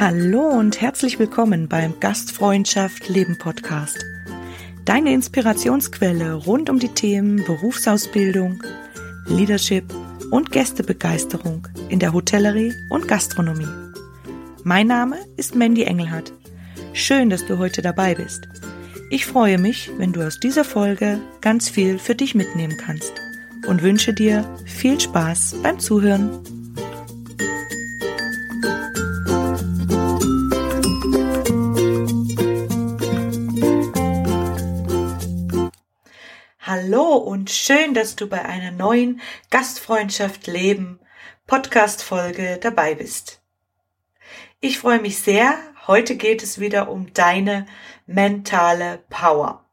Hallo 0.00 0.48
und 0.48 0.80
herzlich 0.80 1.18
willkommen 1.18 1.68
beim 1.68 2.00
Gastfreundschaft 2.00 3.08
Leben 3.08 3.36
Podcast. 3.36 4.06
Deine 4.84 5.12
Inspirationsquelle 5.12 6.34
rund 6.34 6.70
um 6.70 6.78
die 6.78 6.88
Themen 6.88 7.44
Berufsausbildung, 7.44 8.62
Leadership 9.26 9.84
und 10.30 10.50
Gästebegeisterung 10.50 11.68
in 11.88 11.98
der 11.98 12.12
Hotellerie 12.12 12.72
und 12.90 13.08
Gastronomie. 13.08 13.68
Mein 14.64 14.86
Name 14.86 15.18
ist 15.36 15.54
Mandy 15.54 15.82
Engelhardt. 15.82 16.32
Schön, 16.92 17.28
dass 17.28 17.44
du 17.44 17.58
heute 17.58 17.82
dabei 17.82 18.14
bist. 18.14 18.48
Ich 19.10 19.24
freue 19.24 19.56
mich, 19.56 19.90
wenn 19.96 20.12
du 20.12 20.26
aus 20.26 20.38
dieser 20.38 20.64
Folge 20.64 21.18
ganz 21.40 21.70
viel 21.70 21.98
für 21.98 22.14
dich 22.14 22.34
mitnehmen 22.34 22.76
kannst 22.76 23.14
und 23.66 23.80
wünsche 23.80 24.12
dir 24.12 24.44
viel 24.66 25.00
Spaß 25.00 25.56
beim 25.62 25.78
Zuhören. 25.78 26.42
Hallo 36.60 37.14
und 37.16 37.48
schön, 37.48 37.94
dass 37.94 38.14
du 38.14 38.28
bei 38.28 38.44
einer 38.44 38.72
neuen 38.72 39.22
Gastfreundschaft 39.48 40.46
Leben 40.46 41.00
Podcast 41.46 42.02
Folge 42.02 42.58
dabei 42.60 42.94
bist. 42.94 43.40
Ich 44.60 44.78
freue 44.78 45.00
mich 45.00 45.18
sehr. 45.18 45.58
Heute 45.88 46.14
geht 46.14 46.44
es 46.44 46.60
wieder 46.60 46.88
um 46.88 47.12
deine 47.12 47.66
mentale 48.06 49.02
Power. 49.10 49.64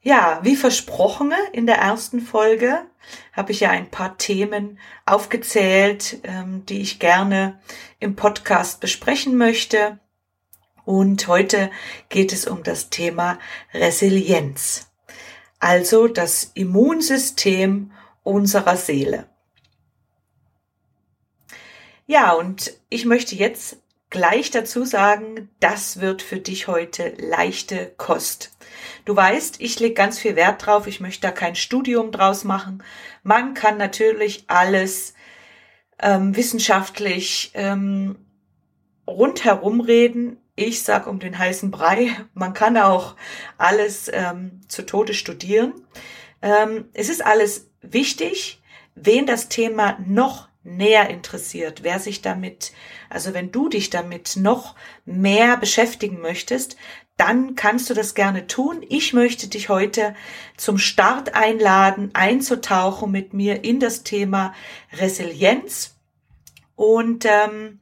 Ja, 0.00 0.40
wie 0.42 0.56
versprochen 0.56 1.34
in 1.52 1.66
der 1.66 1.76
ersten 1.76 2.22
Folge 2.22 2.86
habe 3.34 3.52
ich 3.52 3.60
ja 3.60 3.68
ein 3.68 3.90
paar 3.90 4.16
Themen 4.16 4.78
aufgezählt, 5.04 6.20
ähm, 6.22 6.64
die 6.64 6.80
ich 6.80 6.98
gerne 6.98 7.60
im 8.00 8.16
Podcast 8.16 8.80
besprechen 8.80 9.36
möchte. 9.36 9.98
Und 10.86 11.28
heute 11.28 11.70
geht 12.08 12.32
es 12.32 12.46
um 12.46 12.62
das 12.62 12.88
Thema 12.88 13.38
Resilienz 13.74 14.88
also 15.62 16.08
das 16.08 16.50
Immunsystem 16.54 17.92
unserer 18.24 18.76
Seele. 18.76 19.28
Ja, 22.06 22.32
und 22.32 22.76
ich 22.88 23.04
möchte 23.04 23.36
jetzt 23.36 23.76
gleich 24.12 24.50
dazu 24.50 24.84
sagen, 24.84 25.48
das 25.58 26.00
wird 26.00 26.22
für 26.22 26.38
dich 26.38 26.68
heute 26.68 27.14
leichte 27.18 27.92
Kost. 27.96 28.52
Du 29.04 29.16
weißt, 29.16 29.56
ich 29.60 29.80
lege 29.80 29.94
ganz 29.94 30.20
viel 30.20 30.36
Wert 30.36 30.64
drauf, 30.64 30.86
ich 30.86 31.00
möchte 31.00 31.22
da 31.22 31.32
kein 31.32 31.56
Studium 31.56 32.12
draus 32.12 32.44
machen. 32.44 32.84
Man 33.24 33.54
kann 33.54 33.78
natürlich 33.78 34.44
alles 34.46 35.14
ähm, 35.98 36.36
wissenschaftlich 36.36 37.50
ähm, 37.54 38.16
rundherum 39.06 39.80
reden. 39.80 40.36
Ich 40.54 40.82
sag 40.82 41.06
um 41.06 41.18
den 41.18 41.38
heißen 41.38 41.70
Brei. 41.70 42.10
Man 42.34 42.52
kann 42.52 42.76
auch 42.76 43.16
alles 43.56 44.10
ähm, 44.12 44.60
zu 44.68 44.84
Tode 44.84 45.14
studieren. 45.14 45.72
Ähm, 46.42 46.90
es 46.92 47.08
ist 47.08 47.24
alles 47.24 47.70
wichtig. 47.80 48.62
Wen 48.94 49.24
das 49.24 49.48
Thema 49.48 49.96
noch 50.04 50.48
näher 50.64 51.10
interessiert, 51.10 51.82
wer 51.82 51.98
sich 51.98 52.22
damit, 52.22 52.72
also 53.10 53.34
wenn 53.34 53.50
du 53.50 53.68
dich 53.68 53.90
damit 53.90 54.36
noch 54.36 54.74
mehr 55.04 55.56
beschäftigen 55.56 56.20
möchtest, 56.20 56.76
dann 57.16 57.54
kannst 57.54 57.90
du 57.90 57.94
das 57.94 58.14
gerne 58.14 58.46
tun. 58.46 58.84
Ich 58.88 59.12
möchte 59.12 59.48
dich 59.48 59.68
heute 59.68 60.14
zum 60.56 60.78
Start 60.78 61.34
einladen, 61.34 62.10
einzutauchen 62.14 63.10
mit 63.10 63.34
mir 63.34 63.64
in 63.64 63.80
das 63.80 64.02
Thema 64.02 64.54
Resilienz. 64.92 65.96
Und 66.74 67.26
ähm, 67.26 67.80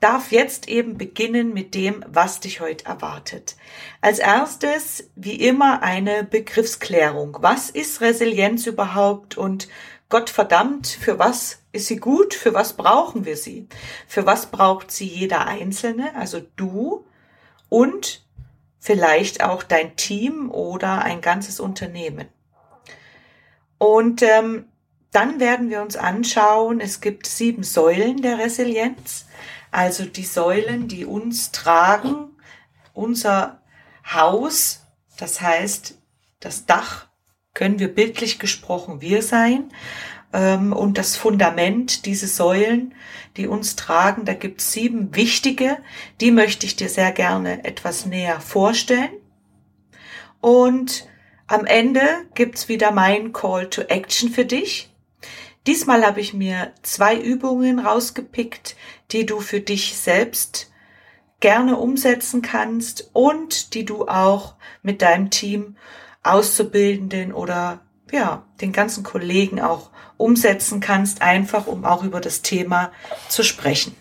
darf 0.00 0.30
jetzt 0.30 0.68
eben 0.68 0.98
beginnen 0.98 1.54
mit 1.54 1.74
dem, 1.74 2.04
was 2.06 2.40
dich 2.40 2.60
heute 2.60 2.84
erwartet. 2.84 3.56
Als 4.00 4.18
erstes, 4.18 5.10
wie 5.14 5.36
immer, 5.36 5.82
eine 5.82 6.24
Begriffsklärung. 6.24 7.38
Was 7.40 7.70
ist 7.70 8.00
Resilienz 8.00 8.66
überhaupt 8.66 9.38
und 9.38 9.68
Gott 10.08 10.30
verdammt, 10.30 10.86
für 10.86 11.18
was 11.18 11.62
ist 11.76 11.86
sie 11.86 11.96
gut? 11.96 12.34
Für 12.34 12.54
was 12.54 12.74
brauchen 12.74 13.24
wir 13.24 13.36
sie? 13.36 13.68
Für 14.06 14.26
was 14.26 14.46
braucht 14.46 14.90
sie 14.90 15.06
jeder 15.06 15.46
Einzelne, 15.46 16.14
also 16.14 16.40
du 16.56 17.06
und 17.68 18.24
vielleicht 18.78 19.42
auch 19.42 19.62
dein 19.62 19.96
Team 19.96 20.50
oder 20.50 21.02
ein 21.02 21.20
ganzes 21.20 21.60
Unternehmen? 21.60 22.28
Und 23.78 24.22
ähm, 24.22 24.66
dann 25.12 25.40
werden 25.40 25.70
wir 25.70 25.82
uns 25.82 25.96
anschauen, 25.96 26.80
es 26.80 27.00
gibt 27.00 27.26
sieben 27.26 27.62
Säulen 27.62 28.22
der 28.22 28.38
Resilienz. 28.38 29.26
Also 29.70 30.04
die 30.04 30.24
Säulen, 30.24 30.88
die 30.88 31.04
uns 31.04 31.52
tragen, 31.52 32.36
unser 32.92 33.60
Haus, 34.10 34.82
das 35.18 35.40
heißt, 35.40 35.98
das 36.40 36.66
Dach 36.66 37.08
können 37.54 37.78
wir 37.78 37.94
bildlich 37.94 38.38
gesprochen 38.38 39.00
wir 39.00 39.22
sein. 39.22 39.72
Ähm, 40.36 40.74
und 40.74 40.98
das 40.98 41.16
Fundament, 41.16 42.04
diese 42.04 42.28
Säulen, 42.28 42.94
die 43.38 43.46
uns 43.46 43.74
tragen, 43.74 44.26
da 44.26 44.34
gibt 44.34 44.60
es 44.60 44.70
sieben 44.70 45.16
wichtige, 45.16 45.78
die 46.20 46.30
möchte 46.30 46.66
ich 46.66 46.76
dir 46.76 46.90
sehr 46.90 47.10
gerne 47.10 47.64
etwas 47.64 48.04
näher 48.04 48.40
vorstellen. 48.40 49.10
Und 50.42 51.08
am 51.46 51.64
Ende 51.64 52.02
gibt's 52.34 52.68
wieder 52.68 52.90
mein 52.90 53.32
Call 53.32 53.70
to 53.70 53.82
Action 53.82 54.28
für 54.28 54.44
dich. 54.44 54.92
Diesmal 55.66 56.06
habe 56.06 56.20
ich 56.20 56.34
mir 56.34 56.72
zwei 56.82 57.16
Übungen 57.16 57.78
rausgepickt, 57.78 58.76
die 59.12 59.24
du 59.24 59.40
für 59.40 59.60
dich 59.60 59.96
selbst 59.96 60.70
gerne 61.40 61.76
umsetzen 61.76 62.42
kannst 62.42 63.10
und 63.14 63.72
die 63.72 63.86
du 63.86 64.06
auch 64.06 64.56
mit 64.82 65.00
deinem 65.00 65.30
Team, 65.30 65.76
Auszubildenden 66.22 67.32
oder 67.32 67.85
ja, 68.10 68.44
den 68.60 68.72
ganzen 68.72 69.02
Kollegen 69.02 69.60
auch 69.60 69.90
umsetzen 70.16 70.80
kannst, 70.80 71.22
einfach 71.22 71.66
um 71.66 71.84
auch 71.84 72.02
über 72.02 72.20
das 72.20 72.42
Thema 72.42 72.92
zu 73.28 73.42
sprechen. 73.42 73.94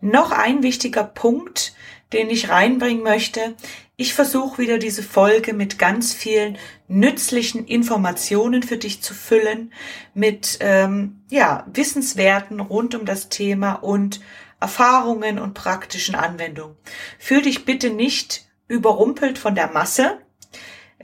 Noch 0.00 0.32
ein 0.32 0.62
wichtiger 0.62 1.04
Punkt, 1.04 1.74
den 2.12 2.28
ich 2.28 2.50
reinbringen 2.50 3.02
möchte, 3.02 3.56
ich 3.96 4.12
versuche 4.12 4.58
wieder 4.58 4.78
diese 4.78 5.04
Folge 5.04 5.54
mit 5.54 5.78
ganz 5.78 6.12
vielen 6.12 6.58
nützlichen 6.88 7.64
Informationen 7.64 8.64
für 8.64 8.76
dich 8.76 9.02
zu 9.02 9.14
füllen, 9.14 9.72
mit 10.14 10.58
ähm, 10.60 11.22
ja, 11.30 11.64
Wissenswerten 11.72 12.58
rund 12.58 12.96
um 12.96 13.06
das 13.06 13.28
Thema 13.28 13.74
und 13.74 14.20
Erfahrungen 14.60 15.38
und 15.38 15.54
praktischen 15.54 16.16
Anwendungen. 16.16 16.76
Fühl 17.20 17.42
dich 17.42 17.64
bitte 17.64 17.90
nicht 17.90 18.46
überrumpelt 18.66 19.38
von 19.38 19.54
der 19.54 19.70
Masse. 19.70 20.18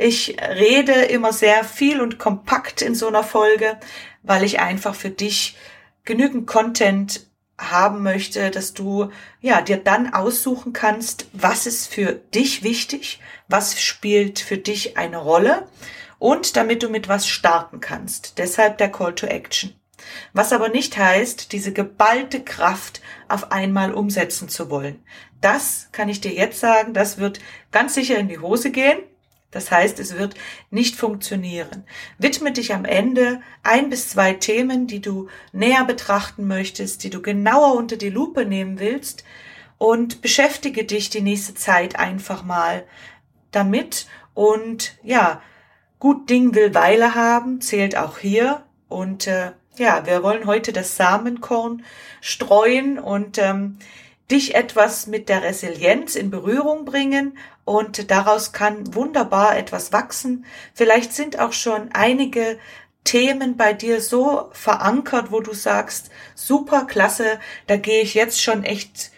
Ich 0.03 0.38
rede 0.41 0.93
immer 0.93 1.31
sehr 1.31 1.62
viel 1.62 2.00
und 2.00 2.19
kompakt 2.19 2.81
in 2.81 2.94
so 2.94 3.09
einer 3.09 3.22
Folge, 3.22 3.78
weil 4.22 4.44
ich 4.44 4.59
einfach 4.59 4.94
für 4.94 5.11
dich 5.11 5.59
genügend 6.05 6.47
Content 6.47 7.27
haben 7.59 8.03
möchte, 8.03 8.50
dass 8.50 8.72
du 8.72 9.10
ja 9.43 9.60
dir 9.60 9.77
dann 9.77 10.15
aussuchen 10.15 10.72
kannst, 10.72 11.27
was 11.34 11.66
ist 11.66 11.93
für 11.93 12.15
dich 12.15 12.62
wichtig, 12.62 13.21
was 13.47 13.78
spielt 13.78 14.39
für 14.39 14.56
dich 14.56 14.97
eine 14.97 15.19
Rolle 15.19 15.69
und 16.19 16.56
damit 16.56 16.83
du 16.83 16.89
mit 16.89 17.09
was 17.09 17.28
starten 17.28 17.81
kannst. 17.81 18.39
Deshalb 18.39 18.78
der 18.78 18.91
Call 18.91 19.15
to 19.15 19.27
Action. 19.27 19.75
Was 20.33 20.55
aber 20.55 20.71
nicht 20.71 20.97
heißt, 20.97 21.53
diese 21.53 21.75
geballte 21.75 22.43
Kraft 22.43 23.03
auf 23.28 23.53
einmal 23.53 23.93
umsetzen 23.93 24.49
zu 24.49 24.71
wollen. 24.71 25.05
Das 25.43 25.91
kann 25.93 26.09
ich 26.09 26.22
dir 26.22 26.33
jetzt 26.33 26.59
sagen, 26.59 26.94
das 26.94 27.19
wird 27.19 27.41
ganz 27.71 27.93
sicher 27.93 28.16
in 28.16 28.28
die 28.28 28.39
Hose 28.39 28.71
gehen. 28.71 29.00
Das 29.50 29.71
heißt, 29.71 29.99
es 29.99 30.16
wird 30.16 30.34
nicht 30.71 30.97
funktionieren. 30.97 31.84
Widme 32.19 32.53
dich 32.53 32.72
am 32.72 32.84
Ende 32.84 33.41
ein 33.63 33.91
bis 33.91 34.09
zwei 34.09 34.34
Themen, 34.34 34.86
die 34.86 35.01
du 35.01 35.28
näher 35.53 35.84
betrachten 35.84 36.47
möchtest, 36.47 37.03
die 37.03 37.10
du 37.10 37.21
genauer 37.21 37.74
unter 37.74 37.97
die 37.97 38.10
Lupe 38.10 38.45
nehmen 38.45 38.78
willst 38.78 39.24
und 39.78 40.22
beschäftige 40.22 40.84
dich 40.84 41.10
die 41.10 41.22
nächste 41.22 41.54
Zeit 41.54 41.98
einfach 41.98 42.45
mal 42.45 42.84
damit 43.51 44.07
und 44.34 44.97
ja, 45.03 45.42
gut 45.98 46.30
Ding 46.30 46.54
will 46.54 46.74
Weile 46.74 47.15
haben, 47.15 47.60
zählt 47.60 47.97
auch 47.97 48.19
hier 48.19 48.65
und 48.89 49.27
äh, 49.27 49.53
ja, 49.77 50.07
wir 50.07 50.22
wollen 50.22 50.47
heute 50.47 50.72
das 50.72 50.97
Samenkorn 50.97 51.84
streuen 52.21 52.98
und 52.98 53.39
ähm, 53.39 53.78
dich 54.30 54.54
etwas 54.54 55.06
mit 55.06 55.28
der 55.28 55.42
Resilienz 55.42 56.15
in 56.15 56.30
Berührung 56.30 56.84
bringen 56.84 57.36
und 57.65 58.10
daraus 58.10 58.53
kann 58.53 58.94
wunderbar 58.94 59.56
etwas 59.56 59.92
wachsen. 59.92 60.44
Vielleicht 60.74 61.12
sind 61.12 61.38
auch 61.38 61.53
schon 61.53 61.91
einige 61.92 62.59
Themen 63.04 63.56
bei 63.56 63.72
dir 63.72 64.00
so 64.00 64.50
verankert, 64.53 65.32
wo 65.32 65.41
du 65.41 65.54
sagst, 65.54 66.10
super 66.34 66.84
klasse, 66.84 67.41
da 67.66 67.77
gehe 67.77 68.03
ich 68.03 68.15
jetzt 68.15 68.42
schon 68.42 68.62
echt 68.62 69.10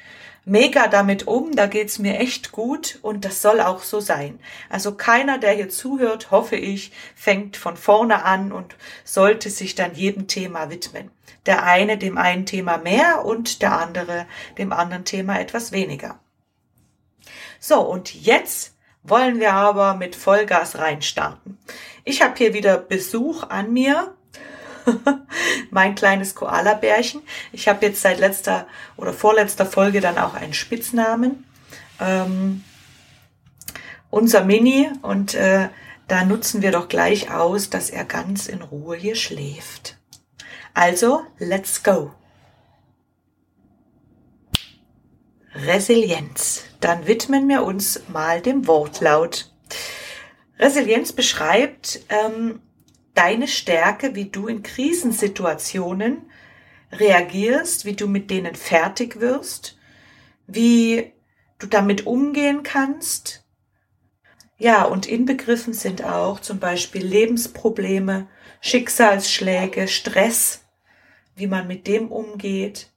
mega 0.45 0.89
damit 0.89 1.27
um, 1.27 1.55
da 1.55 1.67
geht's 1.67 1.99
mir 1.99 2.19
echt 2.19 2.53
gut 2.53 2.99
und 3.03 3.25
das 3.25 3.43
soll 3.43 3.61
auch 3.61 3.83
so 3.83 4.01
sein. 4.01 4.41
Also 4.69 4.95
keiner, 4.95 5.39
der 5.39 5.53
hier 5.53 5.69
zuhört, 5.69 6.31
hoffe 6.31 6.57
ich, 6.57 6.93
fängt 7.15 7.57
von 7.57 7.77
vorne 7.77 8.25
an 8.25 8.53
und 8.53 8.77
sollte 9.05 9.51
sich 9.51 9.75
dann 9.75 9.95
jedem 9.95 10.27
Thema 10.27 10.71
widmen. 10.71 11.11
Der 11.47 11.65
eine 11.65 11.99
dem 11.99 12.19
einen 12.19 12.47
Thema 12.47 12.79
mehr 12.79 13.25
und 13.25 13.63
der 13.63 13.79
andere 13.79 14.27
dem 14.59 14.73
anderen 14.73 15.05
Thema 15.05 15.41
etwas 15.41 15.73
weniger. 15.73 16.21
So, 17.59 17.81
und 17.81 18.15
jetzt 18.15 18.77
wollen 19.03 19.41
wir 19.41 19.53
aber 19.53 19.95
mit 19.95 20.15
Vollgas 20.15 20.79
reinstarten. 20.79 21.59
Ich 22.05 22.23
habe 22.23 22.35
hier 22.37 22.55
wieder 22.55 22.79
Besuch 22.79 23.45
an 23.45 23.73
mir 23.73 24.15
mein 25.71 25.95
kleines 25.95 26.35
Koala-Bärchen. 26.35 27.23
Ich 27.53 27.69
habe 27.69 27.87
jetzt 27.87 28.03
seit 28.03 28.19
letzter 28.19 28.67
oder 28.97 29.13
vorletzter 29.13 29.67
Folge 29.67 30.01
dann 30.01 30.19
auch 30.19 30.35
einen 30.35 30.55
Spitznamen. 30.55 31.45
Ähm, 32.01 32.65
unser 34.11 34.45
Mini 34.45 34.91
und 35.03 35.35
äh, 35.35 35.69
da 36.09 36.25
nutzen 36.25 36.63
wir 36.63 36.73
doch 36.73 36.89
gleich 36.89 37.31
aus, 37.31 37.71
dass 37.71 37.89
er 37.89 38.05
ganz 38.05 38.47
in 38.47 38.61
Ruhe 38.61 38.97
hier 38.97 39.15
schläft. 39.15 39.97
Also, 40.75 41.23
let's 41.39 41.83
go. 41.83 42.13
Resilienz. 45.55 46.65
Dann 46.81 47.07
widmen 47.07 47.49
wir 47.49 47.63
uns 47.63 48.03
mal 48.09 48.41
dem 48.41 48.67
Wortlaut. 48.67 49.51
Resilienz 50.59 51.13
beschreibt, 51.13 52.01
ähm, 52.09 52.61
deine 53.15 53.49
Stärke, 53.49 54.15
wie 54.15 54.27
du 54.27 54.47
in 54.47 54.63
Krisensituationen 54.63 56.31
reagierst, 56.93 57.85
wie 57.85 57.95
du 57.95 58.07
mit 58.07 58.31
denen 58.31 58.55
fertig 58.55 59.21
wirst, 59.21 59.79
wie 60.47 61.13
du 61.59 61.67
damit 61.67 62.07
umgehen 62.07 62.63
kannst. 62.63 63.45
Ja, 64.59 64.85
und 64.85 65.07
inbegriffen 65.07 65.73
sind 65.73 66.05
auch 66.05 66.41
zum 66.41 66.59
Beispiel 66.59 67.05
Lebensprobleme, 67.05 68.29
Schicksalsschläge, 68.61 69.89
Stress, 69.89 70.65
wie 71.35 71.47
man 71.47 71.67
mit 71.67 71.87
dem 71.87 72.13
umgeht. 72.13 72.91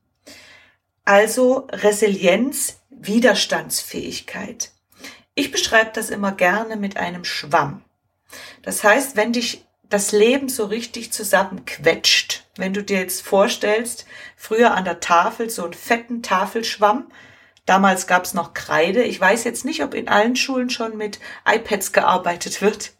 Also 1.05 1.67
Resilienz, 1.71 2.81
Widerstandsfähigkeit. 2.89 4.71
Ich 5.33 5.51
beschreibe 5.51 5.91
das 5.93 6.09
immer 6.09 6.31
gerne 6.31 6.75
mit 6.77 6.97
einem 6.97 7.23
Schwamm. 7.23 7.83
Das 8.61 8.83
heißt, 8.83 9.15
wenn 9.15 9.33
dich 9.33 9.65
das 9.89 10.11
Leben 10.11 10.49
so 10.49 10.65
richtig 10.65 11.11
zusammenquetscht. 11.11 12.45
Wenn 12.57 12.73
du 12.73 12.83
dir 12.83 12.99
jetzt 12.99 13.21
vorstellst, 13.21 14.05
früher 14.35 14.73
an 14.73 14.85
der 14.85 14.99
Tafel 14.99 15.49
so 15.49 15.63
einen 15.63 15.73
fetten 15.73 16.23
Tafelschwamm, 16.23 17.07
damals 17.65 18.07
gab 18.07 18.25
es 18.25 18.33
noch 18.33 18.53
Kreide, 18.53 19.03
ich 19.03 19.19
weiß 19.19 19.43
jetzt 19.43 19.65
nicht, 19.65 19.83
ob 19.83 19.93
in 19.93 20.07
allen 20.07 20.35
Schulen 20.35 20.69
schon 20.69 20.97
mit 20.97 21.19
iPads 21.47 21.91
gearbeitet 21.91 22.61
wird, 22.61 22.93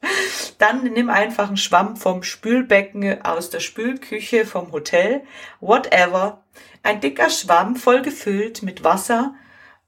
dann 0.57 0.83
nimm 0.83 1.09
einfach 1.09 1.47
einen 1.47 1.57
Schwamm 1.57 1.97
vom 1.97 2.23
Spülbecken, 2.23 3.21
aus 3.21 3.49
der 3.49 3.59
Spülküche, 3.59 4.45
vom 4.45 4.71
Hotel, 4.71 5.23
whatever, 5.59 6.43
ein 6.83 7.01
dicker 7.01 7.29
Schwamm 7.29 7.75
voll 7.75 8.01
gefüllt 8.01 8.61
mit 8.63 8.83
Wasser, 8.83 9.35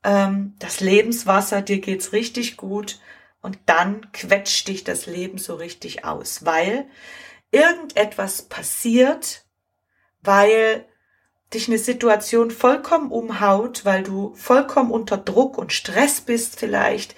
ähm, 0.03 0.55
das 0.59 0.79
Lebenswasser, 0.79 1.61
dir 1.61 1.79
geht's 1.79 2.13
richtig 2.13 2.57
gut 2.57 2.99
und 3.47 3.59
dann 3.65 4.11
quetscht 4.11 4.67
dich 4.67 4.83
das 4.83 5.05
Leben 5.05 5.37
so 5.37 5.55
richtig 5.55 6.03
aus, 6.03 6.43
weil 6.43 6.85
irgendetwas 7.49 8.41
passiert, 8.41 9.45
weil 10.21 10.85
dich 11.53 11.69
eine 11.69 11.77
Situation 11.77 12.51
vollkommen 12.51 13.09
umhaut, 13.09 13.85
weil 13.85 14.03
du 14.03 14.35
vollkommen 14.35 14.91
unter 14.91 15.17
Druck 15.17 15.57
und 15.57 15.71
Stress 15.71 16.19
bist 16.19 16.59
vielleicht, 16.59 17.15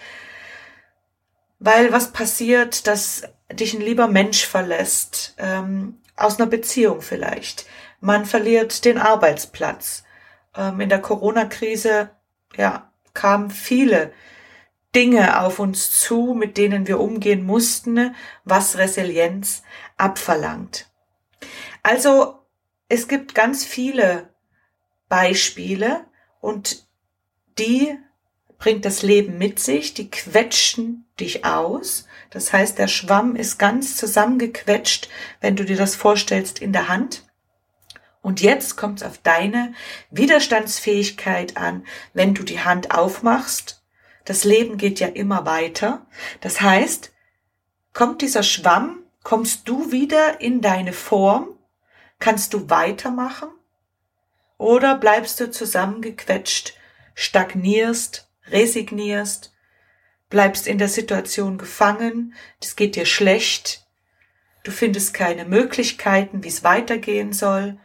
weil 1.57 1.91
was 1.91 2.11
passiert, 2.11 2.85
dass 2.85 3.23
dich 3.51 3.73
ein 3.73 3.81
lieber 3.81 4.07
Mensch 4.07 4.45
verlässt, 4.45 5.33
ähm, 5.39 5.99
aus 6.15 6.37
einer 6.37 6.47
Beziehung 6.47 7.01
vielleicht. 7.01 7.65
Man 8.01 8.27
verliert 8.27 8.85
den 8.85 8.99
Arbeitsplatz. 8.99 10.03
Ähm, 10.55 10.79
in 10.79 10.89
der 10.89 11.01
Corona-Krise, 11.01 12.11
ja, 12.55 12.91
kamen 13.15 13.49
viele 13.49 14.13
Dinge 14.95 15.41
auf 15.41 15.59
uns 15.59 15.99
zu, 15.99 16.33
mit 16.33 16.57
denen 16.57 16.87
wir 16.87 16.99
umgehen 16.99 17.45
mussten, 17.45 18.15
was 18.43 18.77
Resilienz 18.77 19.63
abverlangt. 19.97 20.89
Also 21.83 22.39
es 22.87 23.07
gibt 23.07 23.35
ganz 23.35 23.63
viele 23.63 24.33
Beispiele 25.07 26.05
und 26.41 26.87
die 27.59 27.97
bringt 28.57 28.83
das 28.83 29.03
Leben 29.03 29.37
mit 29.37 29.59
sich, 29.59 29.93
die 29.93 30.09
quetschen 30.09 31.05
dich 31.19 31.45
aus. 31.45 32.07
Das 32.29 32.51
heißt, 32.51 32.77
der 32.77 32.87
Schwamm 32.87 33.35
ist 33.35 33.57
ganz 33.57 33.95
zusammengequetscht, 33.95 35.07
wenn 35.39 35.55
du 35.55 35.65
dir 35.65 35.77
das 35.77 35.95
vorstellst, 35.95 36.59
in 36.59 36.73
der 36.73 36.87
Hand. 36.87 37.25
Und 38.21 38.41
jetzt 38.41 38.75
kommt 38.75 39.01
es 39.01 39.07
auf 39.07 39.17
deine 39.19 39.73
Widerstandsfähigkeit 40.11 41.57
an, 41.57 41.85
wenn 42.13 42.33
du 42.33 42.43
die 42.43 42.59
Hand 42.59 42.91
aufmachst 42.91 43.78
das 44.29 44.43
Leben 44.43 44.77
geht 44.77 44.99
ja 44.99 45.07
immer 45.07 45.47
weiter. 45.47 46.05
Das 46.39 46.61
heißt, 46.61 47.11
kommt 47.93 48.21
dieser 48.21 48.43
Schwamm, 48.43 48.99
kommst 49.23 49.67
du 49.67 49.91
wieder 49.91 50.39
in 50.39 50.61
deine 50.61 50.93
Form, 50.93 51.57
kannst 52.19 52.53
du 52.53 52.69
weitermachen 52.69 53.49
oder 54.59 54.95
bleibst 54.95 55.39
du 55.39 55.49
zusammengequetscht, 55.49 56.75
stagnierst, 57.15 58.29
resignierst, 58.51 59.51
bleibst 60.29 60.67
in 60.67 60.77
der 60.77 60.89
Situation 60.89 61.57
gefangen, 61.57 62.35
es 62.61 62.75
geht 62.75 62.95
dir 62.95 63.07
schlecht, 63.07 63.87
du 64.63 64.69
findest 64.69 65.15
keine 65.15 65.45
Möglichkeiten, 65.45 66.43
wie 66.43 66.49
es 66.49 66.63
weitergehen 66.63 67.33
soll. 67.33 67.79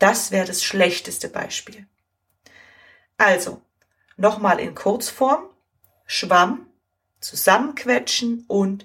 Das 0.00 0.32
wäre 0.32 0.48
das 0.48 0.64
schlechteste 0.64 1.28
Beispiel. 1.28 1.86
Also, 3.18 3.62
nochmal 4.16 4.58
in 4.58 4.74
Kurzform. 4.74 5.44
Schwamm 6.12 6.66
zusammenquetschen 7.20 8.44
und 8.48 8.84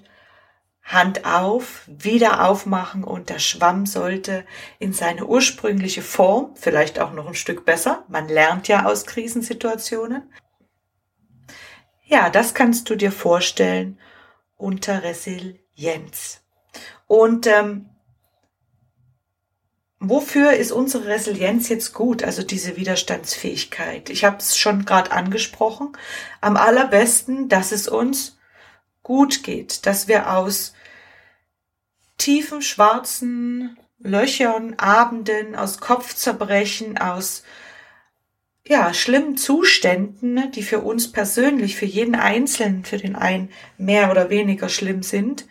Hand 0.80 1.24
auf, 1.24 1.82
wieder 1.88 2.48
aufmachen 2.48 3.02
und 3.02 3.30
der 3.30 3.40
Schwamm 3.40 3.84
sollte 3.84 4.46
in 4.78 4.92
seine 4.92 5.26
ursprüngliche 5.26 6.02
Form, 6.02 6.54
vielleicht 6.54 7.00
auch 7.00 7.12
noch 7.12 7.26
ein 7.26 7.34
Stück 7.34 7.64
besser, 7.64 8.04
man 8.06 8.28
lernt 8.28 8.68
ja 8.68 8.86
aus 8.86 9.06
Krisensituationen. 9.06 10.32
Ja, 12.04 12.30
das 12.30 12.54
kannst 12.54 12.88
du 12.90 12.94
dir 12.94 13.10
vorstellen 13.10 13.98
unter 14.54 15.02
Resilienz. 15.02 16.44
Und 17.08 17.48
ähm, 17.48 17.88
Wofür 20.08 20.52
ist 20.52 20.72
unsere 20.72 21.06
Resilienz 21.06 21.68
jetzt 21.68 21.92
gut, 21.92 22.22
also 22.22 22.42
diese 22.42 22.76
Widerstandsfähigkeit? 22.76 24.08
Ich 24.10 24.24
habe 24.24 24.36
es 24.38 24.56
schon 24.56 24.84
gerade 24.84 25.10
angesprochen. 25.12 25.96
Am 26.40 26.56
allerbesten, 26.56 27.48
dass 27.48 27.72
es 27.72 27.88
uns 27.88 28.38
gut 29.02 29.42
geht, 29.42 29.86
dass 29.86 30.08
wir 30.08 30.32
aus 30.32 30.74
tiefen 32.18 32.62
schwarzen 32.62 33.76
Löchern, 33.98 34.74
Abenden, 34.78 35.56
aus 35.56 35.78
Kopfzerbrechen, 35.78 36.98
aus 36.98 37.42
ja, 38.66 38.92
schlimmen 38.92 39.36
Zuständen, 39.36 40.50
die 40.52 40.62
für 40.62 40.80
uns 40.80 41.12
persönlich, 41.12 41.76
für 41.76 41.86
jeden 41.86 42.14
Einzelnen, 42.14 42.84
für 42.84 42.98
den 42.98 43.16
einen 43.16 43.50
mehr 43.78 44.10
oder 44.10 44.28
weniger 44.28 44.68
schlimm 44.68 45.02
sind, 45.02 45.46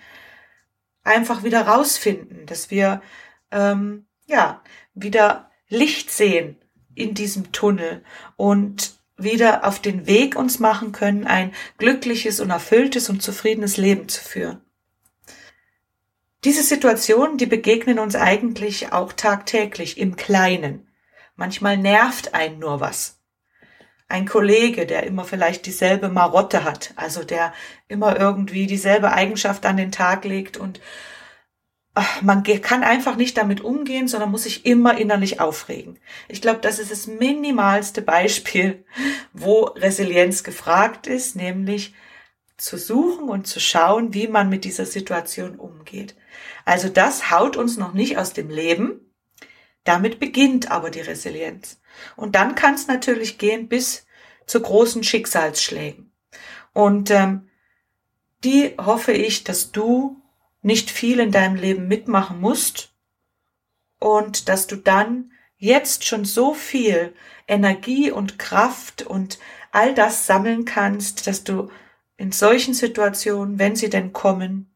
einfach 1.03 1.43
wieder 1.43 1.61
rausfinden, 1.61 2.45
dass 2.45 2.71
wir 2.71 3.01
ähm, 3.51 4.04
ja, 4.25 4.61
wieder 4.93 5.49
Licht 5.67 6.11
sehen 6.11 6.57
in 6.93 7.13
diesem 7.13 7.51
Tunnel 7.51 8.03
und 8.35 8.93
wieder 9.17 9.65
auf 9.65 9.79
den 9.79 10.07
Weg 10.07 10.35
uns 10.35 10.59
machen 10.59 10.91
können, 10.91 11.25
ein 11.25 11.53
glückliches 11.77 12.39
und 12.39 12.49
erfülltes 12.49 13.09
und 13.09 13.21
zufriedenes 13.21 13.77
Leben 13.77 14.09
zu 14.09 14.21
führen. 14.21 14.61
Diese 16.43 16.63
Situationen, 16.63 17.37
die 17.37 17.45
begegnen 17.45 17.97
uns 17.97 18.15
eigentlich 18.15 18.91
auch 18.91 19.13
tagtäglich 19.13 19.97
im 19.97 20.15
Kleinen. 20.15 20.87
Manchmal 21.35 21.77
nervt 21.77 22.33
einen 22.33 22.59
nur 22.59 22.79
was. 22.79 23.19
Ein 24.07 24.27
Kollege, 24.27 24.85
der 24.85 25.03
immer 25.03 25.23
vielleicht 25.23 25.65
dieselbe 25.65 26.09
Marotte 26.09 26.63
hat, 26.63 26.93
also 26.95 27.23
der 27.23 27.53
immer 27.87 28.19
irgendwie 28.19 28.67
dieselbe 28.67 29.11
Eigenschaft 29.11 29.65
an 29.65 29.77
den 29.77 29.91
Tag 29.91 30.23
legt 30.25 30.57
und 30.57 30.79
man 32.21 32.43
kann 32.43 32.83
einfach 32.83 33.15
nicht 33.15 33.37
damit 33.37 33.61
umgehen, 33.61 34.07
sondern 34.07 34.31
muss 34.31 34.43
sich 34.43 34.65
immer 34.65 34.97
innerlich 34.97 35.39
aufregen. 35.39 35.97
Ich 36.27 36.41
glaube, 36.41 36.59
das 36.59 36.79
ist 36.79 36.91
das 36.91 37.07
minimalste 37.07 38.01
Beispiel, 38.01 38.85
wo 39.33 39.63
Resilienz 39.63 40.43
gefragt 40.43 41.07
ist, 41.07 41.35
nämlich 41.35 41.93
zu 42.57 42.77
suchen 42.77 43.29
und 43.29 43.47
zu 43.47 43.59
schauen, 43.59 44.13
wie 44.13 44.27
man 44.27 44.49
mit 44.49 44.65
dieser 44.65 44.85
Situation 44.85 45.55
umgeht. 45.55 46.15
Also 46.65 46.89
das 46.89 47.31
haut 47.31 47.57
uns 47.57 47.77
noch 47.77 47.93
nicht 47.93 48.17
aus 48.17 48.33
dem 48.33 48.49
Leben. 48.49 48.99
Damit 49.83 50.19
beginnt 50.19 50.71
aber 50.71 50.89
die 50.89 51.01
Resilienz. 51.01 51.79
Und 52.15 52.35
dann 52.35 52.55
kann 52.55 52.73
es 52.73 52.87
natürlich 52.87 53.37
gehen 53.37 53.67
bis 53.67 54.05
zu 54.45 54.61
großen 54.61 55.03
Schicksalsschlägen. 55.03 56.11
Und 56.73 57.11
ähm, 57.11 57.49
die 58.43 58.75
hoffe 58.77 59.11
ich, 59.11 59.43
dass 59.43 59.71
du 59.71 60.21
nicht 60.65 60.89
viel 60.89 61.19
in 61.19 61.31
deinem 61.31 61.55
Leben 61.55 61.87
mitmachen 61.87 62.41
musst 62.41 62.91
und 63.99 64.49
dass 64.49 64.65
du 64.65 64.75
dann 64.75 65.31
jetzt 65.57 66.05
schon 66.05 66.25
so 66.25 66.55
viel 66.55 67.13
Energie 67.47 68.09
und 68.09 68.39
Kraft 68.39 69.03
und 69.03 69.37
all 69.71 69.93
das 69.93 70.25
sammeln 70.25 70.65
kannst, 70.65 71.27
dass 71.27 71.43
du 71.43 71.69
in 72.17 72.31
solchen 72.31 72.73
Situationen, 72.73 73.59
wenn 73.59 73.75
sie 73.75 73.91
denn 73.91 74.11
kommen, 74.11 74.73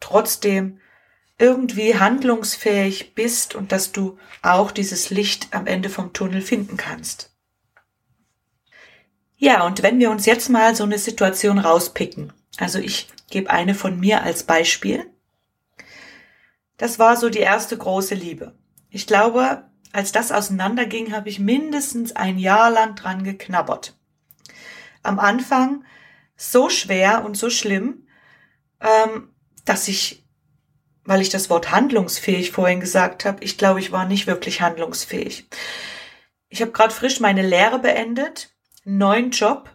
trotzdem 0.00 0.80
irgendwie 1.38 1.98
handlungsfähig 1.98 3.14
bist 3.14 3.54
und 3.54 3.72
dass 3.72 3.90
du 3.90 4.18
auch 4.42 4.70
dieses 4.70 5.08
Licht 5.08 5.48
am 5.52 5.66
Ende 5.66 5.88
vom 5.88 6.12
Tunnel 6.12 6.42
finden 6.42 6.76
kannst. 6.76 7.34
Ja, 9.38 9.64
und 9.64 9.82
wenn 9.82 9.98
wir 9.98 10.10
uns 10.10 10.26
jetzt 10.26 10.50
mal 10.50 10.76
so 10.76 10.84
eine 10.84 10.98
Situation 10.98 11.58
rauspicken, 11.58 12.34
also 12.58 12.78
ich 12.78 13.08
gebe 13.30 13.50
eine 13.50 13.74
von 13.74 13.98
mir 13.98 14.22
als 14.22 14.42
Beispiel. 14.42 15.10
Das 16.76 16.98
war 16.98 17.16
so 17.16 17.30
die 17.30 17.40
erste 17.40 17.76
große 17.76 18.14
Liebe. 18.14 18.54
Ich 18.90 19.06
glaube, 19.06 19.64
als 19.92 20.10
das 20.12 20.32
auseinanderging, 20.32 21.12
habe 21.12 21.28
ich 21.28 21.38
mindestens 21.38 22.16
ein 22.16 22.38
Jahr 22.38 22.70
lang 22.70 22.96
dran 22.96 23.22
geknabbert. 23.22 23.96
Am 25.02 25.18
Anfang 25.18 25.84
so 26.36 26.68
schwer 26.68 27.24
und 27.24 27.36
so 27.36 27.48
schlimm, 27.48 28.06
ähm, 28.80 29.32
dass 29.64 29.88
ich, 29.88 30.26
weil 31.04 31.20
ich 31.20 31.28
das 31.28 31.48
Wort 31.48 31.70
handlungsfähig 31.70 32.50
vorhin 32.50 32.80
gesagt 32.80 33.24
habe, 33.24 33.42
ich 33.44 33.56
glaube, 33.56 33.80
ich 33.80 33.92
war 33.92 34.04
nicht 34.04 34.26
wirklich 34.26 34.60
handlungsfähig. 34.60 35.48
Ich 36.48 36.60
habe 36.60 36.72
gerade 36.72 36.92
frisch 36.92 37.20
meine 37.20 37.46
Lehre 37.46 37.78
beendet, 37.78 38.54
neuen 38.84 39.30
Job. 39.30 39.70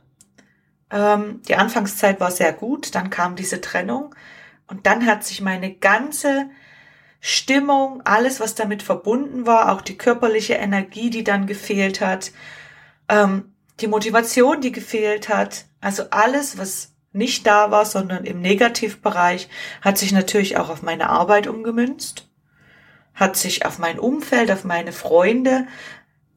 Ähm, 0.91 1.41
die 1.47 1.55
Anfangszeit 1.55 2.19
war 2.19 2.31
sehr 2.31 2.53
gut, 2.53 2.95
dann 2.95 3.09
kam 3.09 3.35
diese 3.35 3.61
Trennung 3.61 4.15
und 4.67 4.85
dann 4.85 5.05
hat 5.05 5.23
sich 5.23 5.41
meine 5.41 5.73
ganze 5.73 6.49
Stimmung, 7.21 8.01
alles, 8.05 8.39
was 8.39 8.55
damit 8.55 8.81
verbunden 8.81 9.45
war, 9.45 9.71
auch 9.71 9.81
die 9.81 9.97
körperliche 9.97 10.53
Energie, 10.53 11.09
die 11.09 11.23
dann 11.23 11.47
gefehlt 11.47 12.01
hat, 12.01 12.31
ähm, 13.09 13.53
die 13.81 13.87
Motivation, 13.87 14.61
die 14.61 14.71
gefehlt 14.71 15.29
hat, 15.29 15.65
also 15.81 16.03
alles, 16.11 16.57
was 16.57 16.93
nicht 17.11 17.47
da 17.47 17.71
war, 17.71 17.85
sondern 17.85 18.25
im 18.25 18.41
Negativbereich, 18.41 19.49
hat 19.81 19.97
sich 19.97 20.11
natürlich 20.11 20.57
auch 20.57 20.69
auf 20.69 20.81
meine 20.81 21.09
Arbeit 21.09 21.47
umgemünzt, 21.47 22.29
hat 23.15 23.35
sich 23.35 23.65
auf 23.65 23.79
mein 23.79 23.99
Umfeld, 23.99 24.51
auf 24.51 24.63
meine 24.63 24.91
Freunde, 24.91 25.65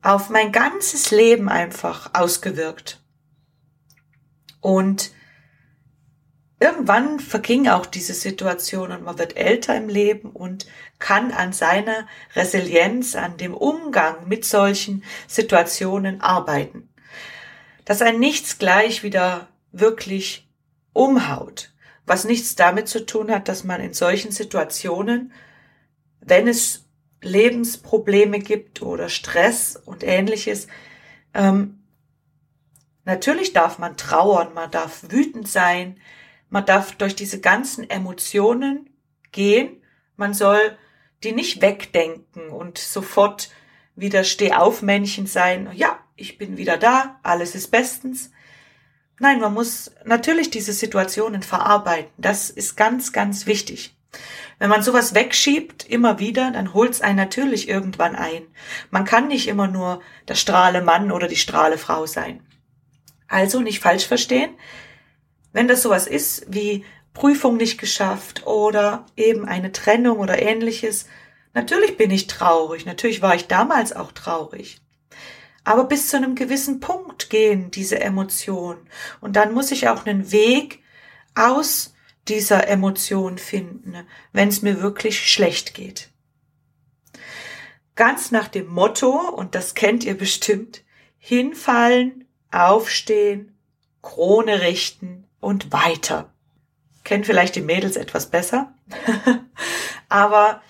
auf 0.02 0.30
mein 0.30 0.50
ganzes 0.50 1.11
Leben 1.11 1.49
einfach 1.49 2.11
ausgewirkt. 2.14 3.01
Und 4.62 5.11
irgendwann 6.61 7.19
verging 7.19 7.69
auch 7.69 7.85
diese 7.85 8.14
Situation 8.14 8.92
und 8.92 9.02
man 9.02 9.19
wird 9.19 9.37
älter 9.37 9.76
im 9.76 9.88
Leben 9.88 10.31
und 10.31 10.66
kann 11.00 11.33
an 11.33 11.52
seiner 11.52 12.07
Resilienz, 12.35 13.16
an 13.16 13.37
dem 13.37 13.52
Umgang 13.52 14.28
mit 14.28 14.45
solchen 14.45 15.02
Situationen 15.26 16.21
arbeiten. 16.21 16.88
Dass 17.85 18.00
ein 18.00 18.21
nichts 18.21 18.59
gleich 18.59 19.02
wieder 19.02 19.49
wirklich 19.73 20.49
umhaut, 20.92 21.73
was 22.07 22.25
nichts 22.25 22.54
damit 22.54 22.87
zu 22.88 23.04
tun 23.04 23.33
hat, 23.33 23.49
dass 23.49 23.64
man 23.64 23.81
in 23.81 23.92
solchen 23.92 24.31
Situationen, 24.31 25.33
wenn 26.21 26.47
es 26.47 26.85
Lebensprobleme 27.21 28.38
gibt 28.38 28.83
oder 28.83 29.09
Stress 29.09 29.75
und 29.75 30.04
ähnliches, 30.04 30.69
ähm, 31.35 31.81
natürlich 33.04 33.52
darf 33.52 33.78
man 33.78 33.97
trauern, 33.97 34.54
man 34.54 34.71
darf 34.71 35.04
wütend 35.09 35.49
sein, 35.49 35.99
man 36.49 36.66
darf 36.66 36.92
durch 36.92 37.16
diese 37.16 37.40
ganzen 37.40 37.88
Emotionen 37.88 38.90
gehen. 39.32 39.82
Man 40.16 40.35
soll 40.35 40.76
die 41.25 41.32
nicht 41.32 41.62
wegdenken 41.62 42.49
und 42.50 42.78
sofort 42.78 43.50
wieder 43.97 44.25
Stehaufmännchen 44.25 45.26
sein. 45.26 45.71
Ja, 45.75 45.99
ich 46.16 46.38
bin 46.38 46.56
wieder 46.56 46.76
da, 46.76 47.18
alles 47.23 47.54
ist 47.54 47.71
bestens. 47.71 48.30
Nein, 49.18 49.40
man 49.40 49.54
muss 49.54 49.92
natürlich 50.04 50.50
diese 50.50 50.73
Situationen 50.73 51.42
verarbeiten. 51.42 52.12
Das 52.16 52.50
ist 52.50 52.76
ganz, 52.76 53.12
ganz 53.12 53.47
wichtig. 53.47 53.97
Wenn 54.59 54.68
man 54.68 54.82
sowas 54.82 55.14
wegschiebt, 55.14 55.88
immer 55.88 56.18
wieder, 56.18 56.50
dann 56.50 56.75
holt's 56.75 57.00
einen 57.00 57.16
natürlich 57.16 57.68
irgendwann 57.68 58.14
ein. 58.14 58.42
Man 58.90 59.04
kann 59.04 59.28
nicht 59.28 59.49
immer 59.49 59.68
nur 59.68 60.02
der 60.28 60.35
strahle 60.35 60.82
Mann 60.82 61.11
oder 61.11 61.28
die 61.28 61.37
strahle 61.37 61.78
Frau 61.78 62.06
sein. 62.06 62.47
Also 63.32 63.60
nicht 63.60 63.80
falsch 63.80 64.06
verstehen. 64.06 64.50
Wenn 65.54 65.66
das 65.66 65.80
sowas 65.80 66.06
ist 66.06 66.44
wie 66.48 66.84
Prüfung 67.14 67.56
nicht 67.56 67.78
geschafft 67.78 68.46
oder 68.46 69.06
eben 69.16 69.46
eine 69.46 69.72
Trennung 69.72 70.18
oder 70.18 70.42
ähnliches, 70.42 71.06
natürlich 71.54 71.96
bin 71.96 72.10
ich 72.10 72.26
traurig, 72.26 72.84
natürlich 72.84 73.22
war 73.22 73.34
ich 73.34 73.46
damals 73.46 73.94
auch 73.94 74.12
traurig. 74.12 74.82
Aber 75.64 75.84
bis 75.84 76.08
zu 76.08 76.18
einem 76.18 76.34
gewissen 76.34 76.80
Punkt 76.80 77.30
gehen 77.30 77.70
diese 77.70 78.00
Emotionen 78.00 78.86
und 79.22 79.34
dann 79.34 79.54
muss 79.54 79.70
ich 79.70 79.88
auch 79.88 80.04
einen 80.04 80.30
Weg 80.30 80.82
aus 81.34 81.94
dieser 82.28 82.68
Emotion 82.68 83.38
finden, 83.38 83.96
wenn 84.34 84.50
es 84.50 84.60
mir 84.60 84.82
wirklich 84.82 85.32
schlecht 85.32 85.72
geht. 85.72 86.10
Ganz 87.94 88.30
nach 88.30 88.48
dem 88.48 88.66
Motto, 88.66 89.30
und 89.30 89.54
das 89.54 89.74
kennt 89.74 90.04
ihr 90.04 90.18
bestimmt, 90.18 90.82
hinfallen, 91.16 92.22
aufstehen, 92.52 93.56
Krone 94.02 94.61
richten, 94.61 95.23
und 95.42 95.73
weiter. 95.73 96.32
Kennen 97.04 97.25
vielleicht 97.25 97.56
die 97.56 97.61
Mädels 97.61 97.97
etwas 97.97 98.30
besser. 98.30 98.73
Aber 100.09 100.62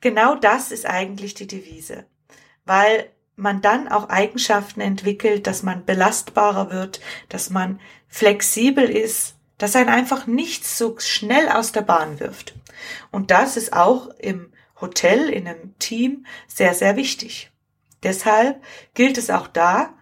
genau 0.00 0.36
das 0.36 0.70
ist 0.70 0.86
eigentlich 0.86 1.34
die 1.34 1.48
Devise, 1.48 2.06
weil 2.64 3.10
man 3.36 3.60
dann 3.60 3.88
auch 3.88 4.08
Eigenschaften 4.08 4.80
entwickelt, 4.80 5.46
dass 5.46 5.62
man 5.62 5.84
belastbarer 5.84 6.70
wird, 6.70 7.00
dass 7.28 7.50
man 7.50 7.80
flexibel 8.08 8.84
ist, 8.84 9.34
dass 9.58 9.76
ein 9.76 9.88
einfach 9.88 10.26
nichts 10.26 10.78
so 10.78 10.98
schnell 10.98 11.48
aus 11.48 11.72
der 11.72 11.82
Bahn 11.82 12.20
wirft. 12.20 12.54
Und 13.10 13.30
das 13.30 13.56
ist 13.56 13.72
auch 13.72 14.08
im 14.18 14.52
Hotel, 14.80 15.28
in 15.28 15.48
einem 15.48 15.76
Team 15.78 16.24
sehr, 16.46 16.74
sehr 16.74 16.96
wichtig. 16.96 17.50
Deshalb 18.02 18.62
gilt 18.94 19.18
es 19.18 19.28
auch 19.28 19.48
da, 19.48 19.94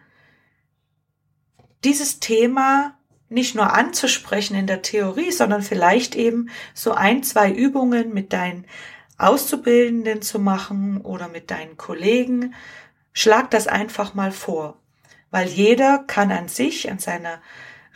dieses 1.84 2.20
Thema 2.20 2.98
nicht 3.28 3.54
nur 3.54 3.72
anzusprechen 3.74 4.56
in 4.56 4.66
der 4.66 4.82
Theorie, 4.82 5.32
sondern 5.32 5.62
vielleicht 5.62 6.14
eben 6.14 6.50
so 6.74 6.92
ein, 6.92 7.22
zwei 7.22 7.50
Übungen 7.52 8.14
mit 8.14 8.32
deinen 8.32 8.66
Auszubildenden 9.18 10.22
zu 10.22 10.38
machen 10.38 11.00
oder 11.00 11.28
mit 11.28 11.50
deinen 11.50 11.76
Kollegen. 11.76 12.54
Schlag 13.12 13.50
das 13.50 13.66
einfach 13.66 14.14
mal 14.14 14.32
vor, 14.32 14.80
weil 15.30 15.48
jeder 15.48 15.98
kann 15.98 16.30
an 16.30 16.48
sich, 16.48 16.90
an 16.90 16.98
seiner 16.98 17.42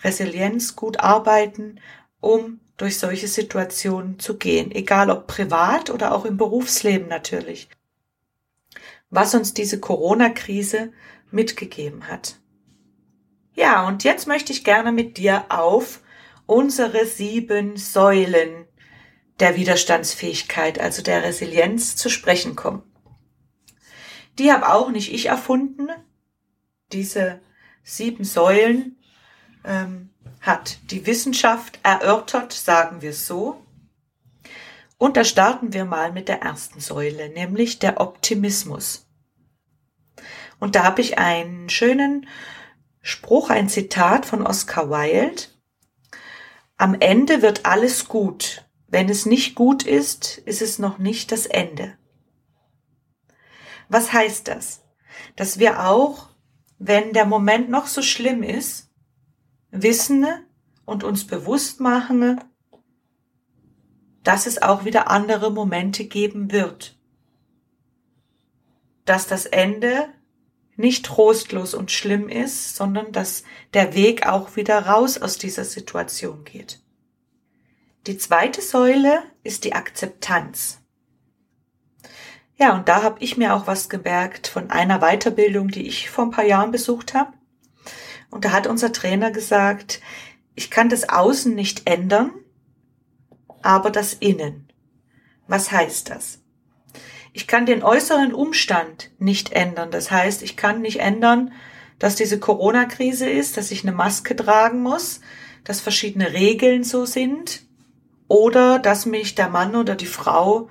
Resilienz 0.02 0.76
gut 0.76 1.00
arbeiten, 1.00 1.80
um 2.20 2.60
durch 2.76 2.98
solche 2.98 3.28
Situationen 3.28 4.18
zu 4.18 4.36
gehen, 4.36 4.72
egal 4.72 5.10
ob 5.10 5.28
privat 5.28 5.90
oder 5.90 6.12
auch 6.12 6.24
im 6.24 6.36
Berufsleben 6.36 7.08
natürlich. 7.08 7.68
Was 9.10 9.34
uns 9.34 9.54
diese 9.54 9.78
Corona-Krise 9.78 10.92
mitgegeben 11.30 12.08
hat. 12.08 12.41
Ja, 13.54 13.86
und 13.86 14.04
jetzt 14.04 14.26
möchte 14.26 14.52
ich 14.52 14.64
gerne 14.64 14.92
mit 14.92 15.18
dir 15.18 15.44
auf 15.48 16.00
unsere 16.46 17.06
sieben 17.06 17.76
Säulen 17.76 18.66
der 19.40 19.56
Widerstandsfähigkeit, 19.56 20.80
also 20.80 21.02
der 21.02 21.22
Resilienz 21.22 21.96
zu 21.96 22.08
sprechen 22.08 22.56
kommen. 22.56 22.82
Die 24.38 24.52
habe 24.52 24.72
auch 24.72 24.90
nicht 24.90 25.12
ich 25.12 25.26
erfunden. 25.26 25.88
Diese 26.92 27.40
sieben 27.82 28.24
Säulen 28.24 28.96
ähm, 29.64 30.10
hat 30.40 30.78
die 30.90 31.06
Wissenschaft 31.06 31.78
erörtert, 31.82 32.52
sagen 32.52 33.02
wir 33.02 33.10
es 33.10 33.26
so. 33.26 33.62
Und 34.96 35.16
da 35.16 35.24
starten 35.24 35.72
wir 35.72 35.84
mal 35.84 36.12
mit 36.12 36.28
der 36.28 36.42
ersten 36.42 36.80
Säule, 36.80 37.28
nämlich 37.28 37.78
der 37.78 38.00
Optimismus. 38.00 39.06
Und 40.60 40.76
da 40.76 40.84
habe 40.84 41.00
ich 41.00 41.18
einen 41.18 41.68
schönen 41.68 42.28
Spruch, 43.02 43.50
ein 43.50 43.68
Zitat 43.68 44.24
von 44.26 44.46
Oscar 44.46 44.88
Wilde. 44.88 45.48
Am 46.76 46.94
Ende 46.98 47.42
wird 47.42 47.66
alles 47.66 48.06
gut. 48.06 48.64
Wenn 48.86 49.08
es 49.08 49.26
nicht 49.26 49.56
gut 49.56 49.82
ist, 49.82 50.38
ist 50.38 50.62
es 50.62 50.78
noch 50.78 50.98
nicht 50.98 51.32
das 51.32 51.46
Ende. 51.46 51.98
Was 53.88 54.12
heißt 54.12 54.46
das? 54.46 54.84
Dass 55.34 55.58
wir 55.58 55.84
auch, 55.84 56.28
wenn 56.78 57.12
der 57.12 57.26
Moment 57.26 57.68
noch 57.68 57.88
so 57.88 58.02
schlimm 58.02 58.42
ist, 58.42 58.90
wissen 59.70 60.26
und 60.84 61.02
uns 61.02 61.26
bewusst 61.26 61.80
machen, 61.80 62.40
dass 64.22 64.46
es 64.46 64.62
auch 64.62 64.84
wieder 64.84 65.10
andere 65.10 65.50
Momente 65.50 66.04
geben 66.04 66.52
wird. 66.52 66.96
Dass 69.04 69.26
das 69.26 69.46
Ende 69.46 70.08
nicht 70.76 71.04
trostlos 71.04 71.74
und 71.74 71.90
schlimm 71.90 72.28
ist, 72.28 72.76
sondern 72.76 73.12
dass 73.12 73.44
der 73.74 73.94
Weg 73.94 74.26
auch 74.26 74.56
wieder 74.56 74.86
raus 74.86 75.18
aus 75.18 75.38
dieser 75.38 75.64
Situation 75.64 76.44
geht. 76.44 76.80
Die 78.06 78.18
zweite 78.18 78.60
Säule 78.60 79.22
ist 79.44 79.64
die 79.64 79.74
Akzeptanz. 79.74 80.80
Ja, 82.56 82.74
und 82.74 82.88
da 82.88 83.02
habe 83.02 83.22
ich 83.22 83.36
mir 83.36 83.54
auch 83.54 83.66
was 83.66 83.88
gemerkt 83.88 84.46
von 84.46 84.70
einer 84.70 85.00
Weiterbildung, 85.00 85.68
die 85.68 85.86
ich 85.86 86.10
vor 86.10 86.24
ein 86.24 86.30
paar 86.30 86.44
Jahren 86.44 86.70
besucht 86.70 87.14
habe. 87.14 87.32
Und 88.30 88.44
da 88.44 88.52
hat 88.52 88.66
unser 88.66 88.92
Trainer 88.92 89.30
gesagt, 89.30 90.00
ich 90.54 90.70
kann 90.70 90.88
das 90.88 91.08
Außen 91.08 91.54
nicht 91.54 91.88
ändern, 91.88 92.32
aber 93.62 93.90
das 93.90 94.14
Innen. 94.14 94.68
Was 95.46 95.70
heißt 95.70 96.10
das? 96.10 96.41
Ich 97.32 97.46
kann 97.46 97.66
den 97.66 97.82
äußeren 97.82 98.34
Umstand 98.34 99.10
nicht 99.18 99.52
ändern. 99.52 99.90
Das 99.90 100.10
heißt, 100.10 100.42
ich 100.42 100.56
kann 100.56 100.82
nicht 100.82 101.00
ändern, 101.00 101.52
dass 101.98 102.14
diese 102.16 102.38
Corona-Krise 102.38 103.28
ist, 103.28 103.56
dass 103.56 103.70
ich 103.70 103.84
eine 103.84 103.92
Maske 103.92 104.36
tragen 104.36 104.82
muss, 104.82 105.20
dass 105.64 105.80
verschiedene 105.80 106.32
Regeln 106.32 106.84
so 106.84 107.06
sind 107.06 107.62
oder 108.28 108.78
dass 108.78 109.06
mich 109.06 109.34
der 109.34 109.48
Mann 109.48 109.76
oder 109.76 109.94
die 109.94 110.06
Frau 110.06 110.68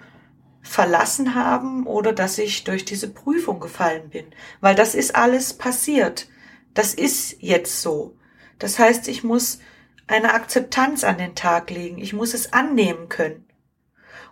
verlassen 0.62 1.34
haben 1.34 1.88
oder 1.88 2.14
dass 2.14 2.38
ich 2.38 2.64
durch 2.64 2.86
diese 2.86 3.10
Prüfung 3.10 3.60
gefallen 3.60 4.10
bin. 4.10 4.26
Weil 4.60 4.76
das 4.76 4.94
ist 4.94 5.16
alles 5.16 5.54
passiert. 5.54 6.28
Das 6.74 6.94
ist 6.94 7.38
jetzt 7.40 7.82
so. 7.82 8.16
Das 8.60 8.78
heißt, 8.78 9.08
ich 9.08 9.24
muss 9.24 9.60
eine 10.08 10.34
Akzeptanz 10.34 11.04
an 11.04 11.18
den 11.18 11.36
Tag 11.36 11.72
legen. 11.72 11.98
Ich 11.98 12.14
muss 12.14 12.34
es 12.34 12.54
annehmen 12.54 13.10
können. 13.10 13.46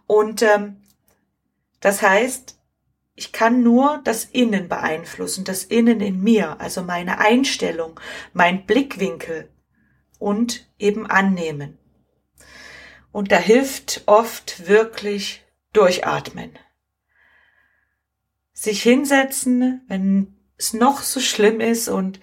Und 0.05 0.41
ähm, 0.41 0.77
das 1.79 2.01
heißt, 2.01 2.59
ich 3.15 3.31
kann 3.33 3.63
nur 3.63 3.99
das 4.05 4.23
Innen 4.23 4.69
beeinflussen, 4.69 5.43
das 5.43 5.65
Innen 5.65 5.99
in 5.99 6.21
mir, 6.21 6.59
also 6.61 6.83
meine 6.83 7.19
Einstellung, 7.19 7.99
mein 8.31 8.65
Blickwinkel 8.65 9.49
und 10.19 10.69
eben 10.77 11.05
annehmen. 11.05 11.77
Und 13.11 13.31
da 13.31 13.37
hilft 13.37 14.03
oft 14.05 14.67
wirklich 14.67 15.43
durchatmen. 15.73 16.57
Sich 18.53 18.83
hinsetzen, 18.83 19.81
wenn 19.87 20.37
es 20.57 20.73
noch 20.73 21.01
so 21.01 21.19
schlimm 21.19 21.59
ist 21.59 21.89
und, 21.89 22.21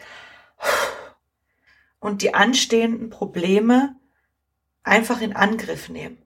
und 1.98 2.22
die 2.22 2.32
anstehenden 2.32 3.10
Probleme 3.10 3.96
einfach 4.82 5.20
in 5.20 5.34
Angriff 5.34 5.88
nehmen 5.88 6.25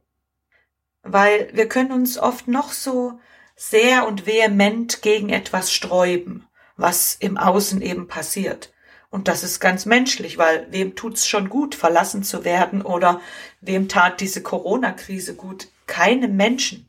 weil 1.03 1.51
wir 1.53 1.69
können 1.69 1.93
uns 1.93 2.19
oft 2.19 2.49
noch 2.49 2.73
so 2.73 3.19
sehr 3.57 4.07
und 4.07 4.27
vehement 4.27 5.03
gegen 5.03 5.29
etwas 5.29 5.73
sträuben, 5.73 6.47
was 6.77 7.15
im 7.15 7.37
Außen 7.37 7.83
eben 7.83 8.09
passiert. 8.09 8.73
Und 9.11 9.27
das 9.27 9.43
ist 9.43 9.61
ganz 9.61 9.87
menschlich, 9.87 10.39
weil 10.39 10.69
wem 10.71 10.95
tut's 10.95 11.27
schon 11.27 11.49
gut, 11.49 11.75
verlassen 11.75 12.23
zu 12.23 12.45
werden 12.45 12.83
oder 12.83 13.21
wem 13.61 13.89
tat 13.89 14.21
diese 14.21 14.43
Corona-Krise 14.43 15.35
gut? 15.35 15.69
Keinem 15.87 16.37
Menschen. 16.37 16.89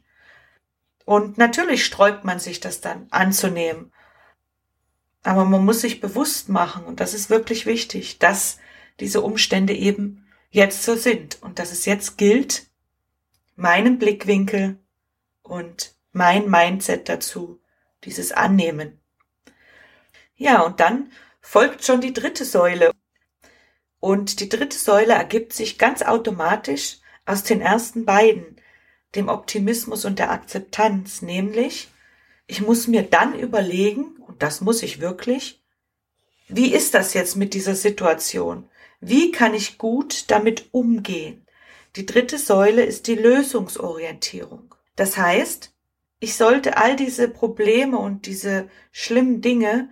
Und 1.03 1.38
natürlich 1.38 1.84
sträubt 1.84 2.24
man 2.24 2.39
sich 2.39 2.60
das 2.60 2.80
dann 2.80 3.08
anzunehmen. 3.10 3.91
Aber 5.24 5.46
man 5.46 5.65
muss 5.65 5.82
sich 5.82 6.00
bewusst 6.00 6.48
machen, 6.48 6.86
und 6.86 7.00
das 7.00 7.13
ist 7.13 7.30
wirklich 7.30 7.65
wichtig, 7.65 8.20
dass 8.20 8.60
diese 9.00 9.22
Umstände 9.22 9.74
eben 9.74 10.27
jetzt 10.51 10.84
so 10.84 10.96
sind 10.96 11.41
und 11.41 11.60
dass 11.60 11.72
es 11.72 11.86
jetzt 11.86 12.18
gilt, 12.18 12.68
meinen 13.55 14.00
Blickwinkel 14.00 14.79
und 15.43 15.96
mein 16.12 16.50
Mindset 16.50 17.10
dazu, 17.10 17.62
dieses 18.03 18.31
Annehmen. 18.31 19.00
Ja, 20.36 20.62
und 20.62 20.79
dann 20.79 21.12
folgt 21.41 21.84
schon 21.86 22.01
die 22.01 22.13
dritte 22.13 22.46
Säule. 22.46 22.91
Und 24.00 24.39
die 24.39 24.50
dritte 24.50 24.77
Säule 24.77 25.13
ergibt 25.13 25.53
sich 25.53 25.77
ganz 25.77 26.01
automatisch 26.01 26.98
aus 27.25 27.43
den 27.43 27.62
ersten 27.62 28.05
beiden, 28.05 28.60
dem 29.15 29.29
Optimismus 29.29 30.05
und 30.05 30.17
der 30.17 30.31
Akzeptanz, 30.31 31.22
nämlich 31.22 31.90
ich 32.48 32.61
muss 32.61 32.87
mir 32.87 33.03
dann 33.03 33.37
überlegen, 33.37 34.18
und 34.27 34.44
das 34.44 34.59
muss 34.59 34.83
ich 34.83 35.00
wirklich, 35.00 35.64
wie 36.50 36.74
ist 36.74 36.94
das 36.94 37.14
jetzt 37.14 37.37
mit 37.37 37.53
dieser 37.53 37.75
Situation? 37.75 38.68
Wie 39.00 39.31
kann 39.31 39.53
ich 39.53 39.77
gut 39.77 40.29
damit 40.29 40.66
umgehen? 40.72 41.46
Die 41.96 42.06
dritte 42.06 42.38
Säule 42.38 42.84
ist 42.86 43.08
die 43.08 43.16
Lösungsorientierung. 43.16 44.74
Das 44.96 45.18
heißt, 45.18 45.74
ich 46.20 46.36
sollte 46.36 46.77
all 46.77 46.96
diese 46.96 47.27
Probleme 47.27 47.98
und 47.98 48.25
diese 48.25 48.70
schlimmen 48.92 49.42
Dinge 49.42 49.90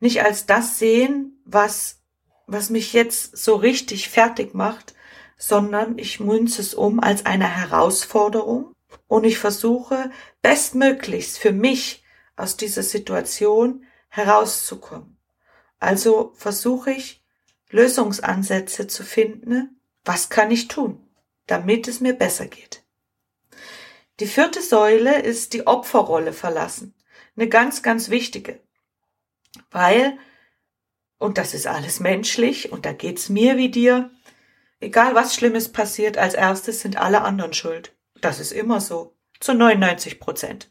nicht 0.00 0.22
als 0.22 0.46
das 0.46 0.78
sehen, 0.78 1.40
was, 1.44 2.02
was 2.46 2.68
mich 2.68 2.92
jetzt 2.92 3.36
so 3.36 3.54
richtig 3.54 4.08
fertig 4.08 4.54
macht, 4.54 4.94
sondern 5.38 5.98
ich 5.98 6.20
münze 6.20 6.60
es 6.60 6.74
um 6.74 7.00
als 7.00 7.24
eine 7.24 7.48
Herausforderung 7.48 8.74
und 9.06 9.24
ich 9.24 9.38
versuche 9.38 10.10
bestmöglichst 10.42 11.38
für 11.38 11.52
mich 11.52 12.04
aus 12.36 12.56
dieser 12.56 12.82
Situation 12.82 13.84
herauszukommen. 14.08 15.16
Also 15.78 16.32
versuche 16.34 16.90
ich 16.90 17.24
Lösungsansätze 17.70 18.86
zu 18.86 19.04
finden, 19.04 19.80
was 20.04 20.28
kann 20.28 20.50
ich 20.50 20.68
tun? 20.68 21.07
Damit 21.48 21.88
es 21.88 22.00
mir 22.00 22.14
besser 22.14 22.46
geht. 22.46 22.84
Die 24.20 24.26
vierte 24.26 24.62
Säule 24.62 25.20
ist 25.20 25.52
die 25.52 25.66
Opferrolle 25.66 26.32
verlassen. 26.32 26.94
Eine 27.36 27.48
ganz, 27.48 27.82
ganz 27.82 28.10
wichtige. 28.10 28.60
Weil, 29.70 30.18
und 31.18 31.38
das 31.38 31.54
ist 31.54 31.66
alles 31.66 32.00
menschlich, 32.00 32.72
und 32.72 32.84
da 32.84 32.92
geht's 32.92 33.28
mir 33.28 33.56
wie 33.56 33.70
dir, 33.70 34.10
egal 34.80 35.14
was 35.14 35.34
Schlimmes 35.34 35.70
passiert, 35.72 36.18
als 36.18 36.34
erstes 36.34 36.80
sind 36.80 36.96
alle 36.96 37.22
anderen 37.22 37.54
schuld. 37.54 37.96
Das 38.20 38.40
ist 38.40 38.52
immer 38.52 38.80
so. 38.80 39.16
Zu 39.40 39.54
99 39.54 40.18
Prozent. 40.18 40.70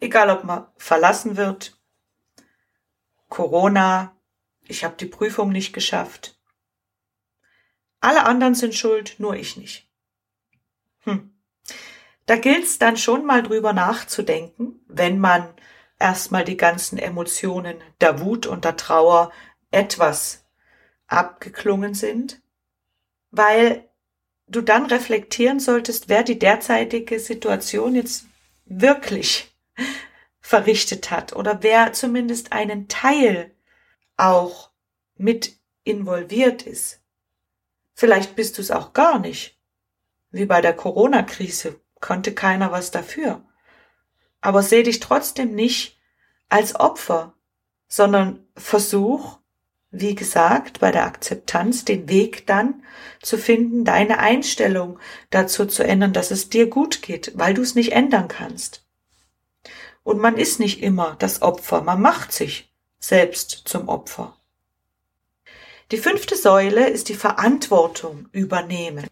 Egal 0.00 0.30
ob 0.30 0.44
man 0.44 0.66
verlassen 0.78 1.36
wird, 1.36 1.78
Corona, 3.28 4.16
ich 4.66 4.84
habe 4.84 4.96
die 4.96 5.06
Prüfung 5.06 5.50
nicht 5.50 5.74
geschafft. 5.74 6.40
Alle 8.00 8.24
anderen 8.24 8.54
sind 8.54 8.74
schuld, 8.74 9.16
nur 9.18 9.36
ich 9.36 9.58
nicht. 9.58 9.89
Da 12.30 12.36
gilt's 12.36 12.78
dann 12.78 12.96
schon 12.96 13.26
mal 13.26 13.42
drüber 13.42 13.72
nachzudenken, 13.72 14.84
wenn 14.86 15.18
man 15.18 15.52
erstmal 15.98 16.44
die 16.44 16.56
ganzen 16.56 16.96
Emotionen 16.96 17.82
der 18.00 18.20
Wut 18.20 18.46
und 18.46 18.64
der 18.64 18.76
Trauer 18.76 19.32
etwas 19.72 20.44
abgeklungen 21.08 21.94
sind, 21.94 22.40
weil 23.32 23.88
du 24.46 24.60
dann 24.60 24.86
reflektieren 24.86 25.58
solltest, 25.58 26.08
wer 26.08 26.22
die 26.22 26.38
derzeitige 26.38 27.18
Situation 27.18 27.96
jetzt 27.96 28.26
wirklich 28.64 29.52
verrichtet 30.40 31.10
hat 31.10 31.34
oder 31.34 31.64
wer 31.64 31.94
zumindest 31.94 32.52
einen 32.52 32.86
Teil 32.86 33.50
auch 34.16 34.70
mit 35.16 35.58
involviert 35.82 36.62
ist. 36.62 37.00
Vielleicht 37.92 38.36
bist 38.36 38.56
du 38.56 38.62
es 38.62 38.70
auch 38.70 38.92
gar 38.92 39.18
nicht 39.18 39.58
wie 40.30 40.46
bei 40.46 40.60
der 40.60 40.74
Corona-Krise, 40.74 41.80
konnte 42.00 42.34
keiner 42.34 42.72
was 42.72 42.90
dafür. 42.90 43.42
Aber 44.40 44.62
seh 44.62 44.82
dich 44.82 45.00
trotzdem 45.00 45.54
nicht 45.54 45.98
als 46.48 46.74
Opfer, 46.74 47.34
sondern 47.88 48.46
versuch, 48.56 49.38
wie 49.90 50.14
gesagt, 50.14 50.80
bei 50.80 50.92
der 50.92 51.04
Akzeptanz 51.04 51.84
den 51.84 52.08
Weg 52.08 52.46
dann 52.46 52.84
zu 53.20 53.36
finden, 53.36 53.84
deine 53.84 54.18
Einstellung 54.18 54.98
dazu 55.30 55.66
zu 55.66 55.82
ändern, 55.82 56.12
dass 56.12 56.30
es 56.30 56.48
dir 56.48 56.68
gut 56.68 57.02
geht, 57.02 57.32
weil 57.34 57.54
du 57.54 57.62
es 57.62 57.74
nicht 57.74 57.92
ändern 57.92 58.28
kannst. 58.28 58.84
Und 60.02 60.18
man 60.18 60.36
ist 60.38 60.60
nicht 60.60 60.82
immer 60.82 61.16
das 61.18 61.42
Opfer, 61.42 61.82
man 61.82 62.00
macht 62.00 62.32
sich 62.32 62.72
selbst 62.98 63.62
zum 63.64 63.88
Opfer. 63.88 64.36
Die 65.90 65.98
fünfte 65.98 66.36
Säule 66.36 66.88
ist 66.88 67.08
die 67.08 67.14
Verantwortung 67.14 68.28
übernehmen. 68.30 69.06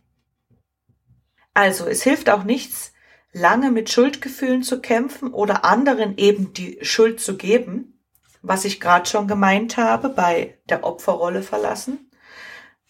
Also 1.59 1.87
es 1.87 2.05
hilft 2.05 2.31
auch 2.31 2.45
nichts, 2.45 2.93
lange 3.33 3.73
mit 3.73 3.91
Schuldgefühlen 3.91 4.63
zu 4.63 4.81
kämpfen 4.81 5.35
oder 5.35 5.65
anderen 5.65 6.17
eben 6.17 6.53
die 6.53 6.79
Schuld 6.83 7.19
zu 7.19 7.37
geben, 7.37 8.01
was 8.43 8.65
ich 8.65 8.79
gerade 8.79 9.11
schon 9.11 9.27
gemeint 9.27 9.77
habe 9.77 10.09
bei 10.09 10.57
der 10.69 10.85
Opferrolle 10.85 11.43
verlassen. 11.43 12.13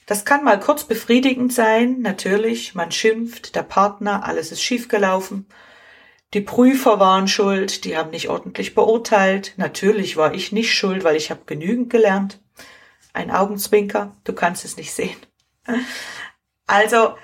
Das 0.05 0.27
kann 0.27 0.45
mal 0.45 0.61
kurz 0.61 0.85
befriedigend 0.85 1.51
sein, 1.51 2.01
natürlich, 2.01 2.75
man 2.75 2.93
schimpft, 2.93 3.55
der 3.55 3.63
Partner, 3.63 4.27
alles 4.27 4.53
ist 4.53 4.61
schiefgelaufen. 4.63 5.47
Die 6.35 6.43
Prüfer 6.43 7.01
waren 7.01 7.27
schuld, 7.27 7.87
die 7.87 7.97
haben 7.97 8.11
nicht 8.11 8.29
ordentlich 8.29 8.75
beurteilt. 8.75 9.55
Natürlich 9.57 10.19
war 10.19 10.35
ich 10.35 10.53
nicht 10.53 10.75
schuld, 10.75 11.05
weil 11.05 11.17
ich 11.17 11.31
habe 11.31 11.41
genügend 11.47 11.89
gelernt. 11.89 12.43
Ein 13.15 13.31
Augenzwinker, 13.31 14.15
du 14.25 14.35
kannst 14.35 14.67
es 14.67 14.77
nicht 14.77 14.93
sehen. 14.93 15.17
Also 16.67 17.15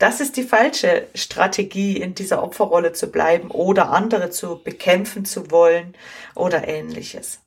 das 0.00 0.20
ist 0.20 0.38
die 0.38 0.44
falsche 0.44 1.08
Strategie, 1.14 1.98
in 1.98 2.14
dieser 2.14 2.42
Opferrolle 2.42 2.94
zu 2.94 3.12
bleiben 3.12 3.50
oder 3.50 3.90
andere 3.90 4.30
zu 4.30 4.62
bekämpfen 4.62 5.26
zu 5.26 5.50
wollen 5.50 5.94
oder 6.34 6.66
ähnliches. 6.66 7.40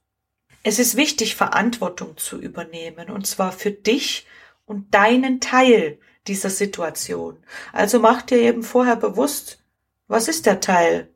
Es 0.61 0.77
ist 0.77 0.95
wichtig, 0.95 1.35
Verantwortung 1.35 2.15
zu 2.15 2.39
übernehmen, 2.39 3.09
und 3.09 3.25
zwar 3.25 3.51
für 3.51 3.71
dich 3.71 4.27
und 4.65 4.93
deinen 4.93 5.41
Teil 5.41 5.97
dieser 6.27 6.51
Situation. 6.51 7.43
Also 7.73 7.99
mach 7.99 8.21
dir 8.21 8.37
eben 8.37 8.61
vorher 8.61 8.97
bewusst, 8.97 9.63
was 10.07 10.27
ist 10.27 10.45
der 10.45 10.59
Teil, 10.59 11.09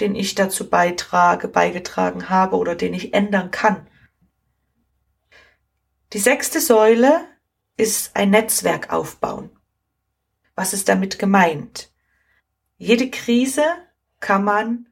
den 0.00 0.16
ich 0.16 0.34
dazu 0.34 0.68
beitrage, 0.68 1.46
beigetragen 1.46 2.28
habe 2.28 2.56
oder 2.56 2.74
den 2.74 2.92
ich 2.92 3.14
ändern 3.14 3.52
kann. 3.52 3.86
Die 6.12 6.18
sechste 6.18 6.60
Säule 6.60 7.28
ist 7.76 8.16
ein 8.16 8.30
Netzwerk 8.30 8.92
aufbauen. 8.92 9.50
Was 10.54 10.72
ist 10.72 10.88
damit 10.88 11.18
gemeint? 11.18 11.90
Jede 12.76 13.10
Krise 13.10 13.64
kann 14.20 14.44
man 14.44 14.88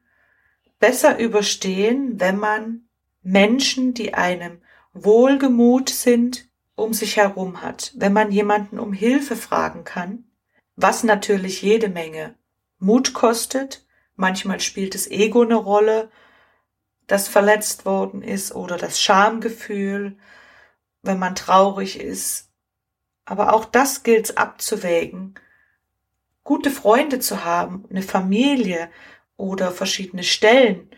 besser 0.79 1.19
überstehen, 1.19 2.19
wenn 2.19 2.39
man 2.39 2.89
Menschen, 3.23 3.95
die 3.95 4.15
einem 4.15 4.63
wohlgemut 4.93 5.91
sind, 5.91 6.49
um 6.75 6.95
sich 6.95 7.17
herum 7.19 7.63
hat, 7.63 7.93
wenn 7.97 8.13
man 8.13 8.33
jemanden 8.33 8.79
um 8.79 8.93
Hilfe 8.93 9.37
fragen 9.37 9.85
kann, 9.85 10.25
was 10.77 11.05
natürlich 11.05 11.63
jede 11.63 11.89
Menge 11.89 12.35
Mut 12.79 13.13
kostet, 13.13 13.87
manchmal 14.17 14.61
spielt 14.61 14.95
das 14.95 15.07
Ego 15.07 15.43
eine 15.43 15.57
Rolle, 15.57 16.11
das 17.07 17.29
verletzt 17.29 17.85
worden 17.85 18.23
ist 18.23 18.55
oder 18.55 18.79
das 18.79 19.01
Schamgefühl, 19.01 20.17
wenn 21.03 21.19
man 21.19 21.35
traurig 21.35 22.01
ist. 22.01 22.51
Aber 23.27 23.53
auch 23.53 23.67
das 23.67 24.03
gilt 24.03 24.39
abzuwägen. 24.39 25.35
Gute 26.45 26.71
Freunde 26.71 27.21
zu 27.21 27.45
haben, 27.45 27.85
eine 27.91 28.03
Familie 28.03 28.91
oder 29.37 29.71
verschiedene 29.71 30.23
Stellen 30.23 30.91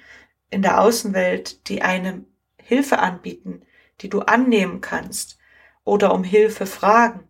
in 0.51 0.63
der 0.63 0.81
Außenwelt, 0.81 1.69
die 1.69 1.83
einem 1.83 2.27
Hilfe 2.57 2.99
anbieten, 2.99 3.63
die 4.01 4.09
du 4.09 4.21
annehmen 4.21 4.81
kannst 4.81 5.39
oder 5.85 6.15
um 6.15 6.25
Hilfe 6.25 6.67
fragen. 6.67 7.29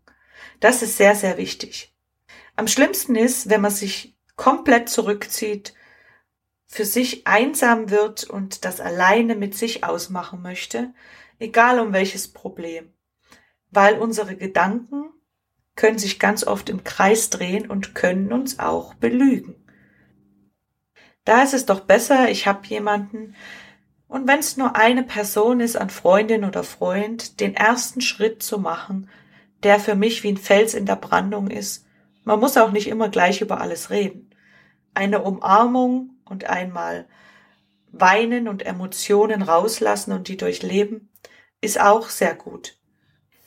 Das 0.61 0.83
ist 0.83 0.97
sehr, 0.97 1.15
sehr 1.15 1.39
wichtig. 1.39 1.95
Am 2.57 2.69
schlimmsten 2.69 3.17
ist, 3.17 3.49
wenn 3.49 3.61
man 3.61 3.71
sich 3.71 4.17
komplett 4.37 4.89
zurückzieht, 4.89 5.75
für 6.67 6.85
sich 6.87 7.27
einsam 7.27 7.91
wird 7.91 8.25
und 8.25 8.65
das 8.65 8.81
alleine 8.81 9.35
mit 9.35 9.55
sich 9.55 9.85
ausmachen 9.85 10.41
möchte, 10.41 10.95
egal 11.39 11.79
um 11.79 11.93
welches 11.93 12.33
Problem. 12.33 12.93
Weil 13.71 13.99
unsere 13.99 14.37
Gedanken 14.37 15.12
können 15.77 15.99
sich 15.99 16.19
ganz 16.19 16.45
oft 16.47 16.69
im 16.69 16.85
Kreis 16.85 17.31
drehen 17.31 17.71
und 17.71 17.95
können 17.95 18.33
uns 18.33 18.59
auch 18.59 18.95
belügen. 18.95 19.57
Da 21.25 21.43
ist 21.43 21.55
es 21.55 21.67
doch 21.67 21.81
besser, 21.81 22.31
ich 22.31 22.47
habe 22.47 22.67
jemanden, 22.67 23.35
und 24.09 24.29
wenn 24.29 24.41
es 24.41 24.57
nur 24.59 24.77
eine 24.77 25.05
Person 25.05 25.61
ist, 25.61 25.77
an 25.77 25.89
Freundin 25.89 26.45
oder 26.45 26.65
Freund, 26.65 27.41
den 27.41 27.55
ersten 27.55 28.03
Schritt 28.03 28.43
zu 28.43 28.59
machen, 28.59 29.09
der 29.63 29.81
für 29.81 29.95
mich 29.95 30.23
wie 30.23 30.33
ein 30.33 30.37
Fels 30.37 30.75
in 30.75 30.85
der 30.85 30.97
Brandung 30.97 31.49
ist. 31.49 31.87
Man 32.25 32.41
muss 32.41 32.57
auch 32.57 32.73
nicht 32.73 32.89
immer 32.89 33.09
gleich 33.09 33.41
über 33.41 33.61
alles 33.61 33.91
reden. 33.91 34.31
Eine 34.93 35.23
Umarmung 35.23 36.11
und 36.25 36.45
einmal 36.45 37.07
weinen 37.91 38.49
und 38.49 38.67
Emotionen 38.67 39.43
rauslassen 39.43 40.13
und 40.13 40.29
die 40.29 40.37
durchleben, 40.37 41.11
ist 41.61 41.81
auch 41.81 42.09
sehr 42.09 42.35
gut. 42.35 42.77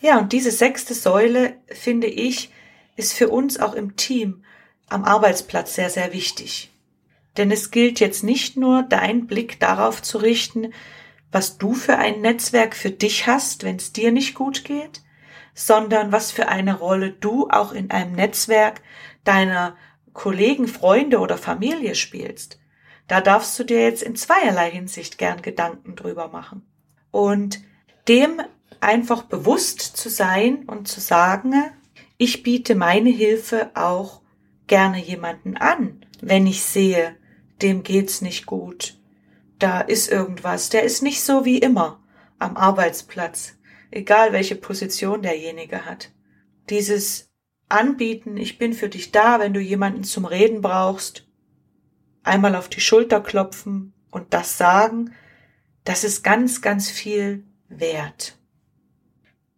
Ja, 0.05 0.19
und 0.19 0.33
diese 0.33 0.51
sechste 0.51 0.93
Säule, 0.93 1.55
finde 1.65 2.05
ich, 2.05 2.51
ist 2.95 3.13
für 3.13 3.29
uns 3.29 3.59
auch 3.59 3.73
im 3.73 3.95
Team 3.95 4.43
am 4.87 5.03
Arbeitsplatz 5.03 5.73
sehr, 5.73 5.89
sehr 5.89 6.13
wichtig. 6.13 6.71
Denn 7.37 7.49
es 7.49 7.71
gilt 7.71 7.99
jetzt 7.99 8.23
nicht 8.23 8.55
nur, 8.55 8.83
deinen 8.83 9.25
Blick 9.25 9.59
darauf 9.59 10.03
zu 10.03 10.19
richten, 10.19 10.73
was 11.31 11.57
du 11.57 11.73
für 11.73 11.97
ein 11.97 12.21
Netzwerk 12.21 12.75
für 12.75 12.91
dich 12.91 13.25
hast, 13.25 13.63
wenn 13.63 13.77
es 13.77 13.93
dir 13.93 14.11
nicht 14.11 14.35
gut 14.35 14.63
geht, 14.63 15.01
sondern 15.55 16.11
was 16.11 16.31
für 16.31 16.49
eine 16.49 16.77
Rolle 16.77 17.09
du 17.09 17.49
auch 17.49 17.71
in 17.71 17.89
einem 17.89 18.11
Netzwerk 18.11 18.83
deiner 19.23 19.75
Kollegen, 20.13 20.67
Freunde 20.67 21.17
oder 21.17 21.39
Familie 21.39 21.95
spielst. 21.95 22.59
Da 23.07 23.21
darfst 23.21 23.57
du 23.57 23.63
dir 23.63 23.81
jetzt 23.81 24.03
in 24.03 24.15
zweierlei 24.15 24.69
Hinsicht 24.69 25.17
gern 25.17 25.41
Gedanken 25.41 25.95
drüber 25.95 26.27
machen. 26.27 26.63
Und 27.09 27.59
dem 28.07 28.39
einfach 28.85 29.23
bewusst 29.23 29.81
zu 29.81 30.09
sein 30.09 30.63
und 30.65 30.87
zu 30.87 31.01
sagen, 31.01 31.53
ich 32.17 32.43
biete 32.43 32.75
meine 32.75 33.09
Hilfe 33.09 33.71
auch 33.73 34.21
gerne 34.67 35.03
jemanden 35.03 35.57
an, 35.57 36.05
wenn 36.21 36.47
ich 36.47 36.63
sehe, 36.63 37.15
dem 37.61 37.83
geht's 37.83 38.21
nicht 38.21 38.45
gut. 38.45 38.97
Da 39.59 39.81
ist 39.81 40.11
irgendwas, 40.11 40.69
der 40.69 40.83
ist 40.83 41.01
nicht 41.01 41.23
so 41.23 41.45
wie 41.45 41.57
immer 41.57 42.03
am 42.39 42.57
Arbeitsplatz, 42.57 43.57
egal 43.91 44.33
welche 44.33 44.55
Position 44.55 45.21
derjenige 45.21 45.85
hat. 45.85 46.11
Dieses 46.69 47.31
Anbieten, 47.67 48.37
ich 48.37 48.57
bin 48.57 48.73
für 48.73 48.89
dich 48.89 49.11
da, 49.11 49.39
wenn 49.39 49.53
du 49.53 49.59
jemanden 49.59 50.03
zum 50.03 50.25
Reden 50.25 50.61
brauchst, 50.61 51.27
einmal 52.23 52.55
auf 52.55 52.69
die 52.69 52.81
Schulter 52.81 53.21
klopfen 53.21 53.93
und 54.11 54.33
das 54.33 54.57
sagen, 54.57 55.13
das 55.83 56.03
ist 56.03 56.23
ganz, 56.23 56.61
ganz 56.61 56.89
viel 56.89 57.45
wert. 57.67 58.37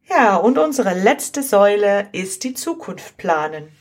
Ja, 0.10 0.38
und 0.38 0.58
unsere 0.58 0.94
letzte 0.94 1.44
Säule 1.44 2.08
ist 2.14 2.44
die 2.44 2.54
Zukunft 2.54 3.18
planen. 3.18 3.72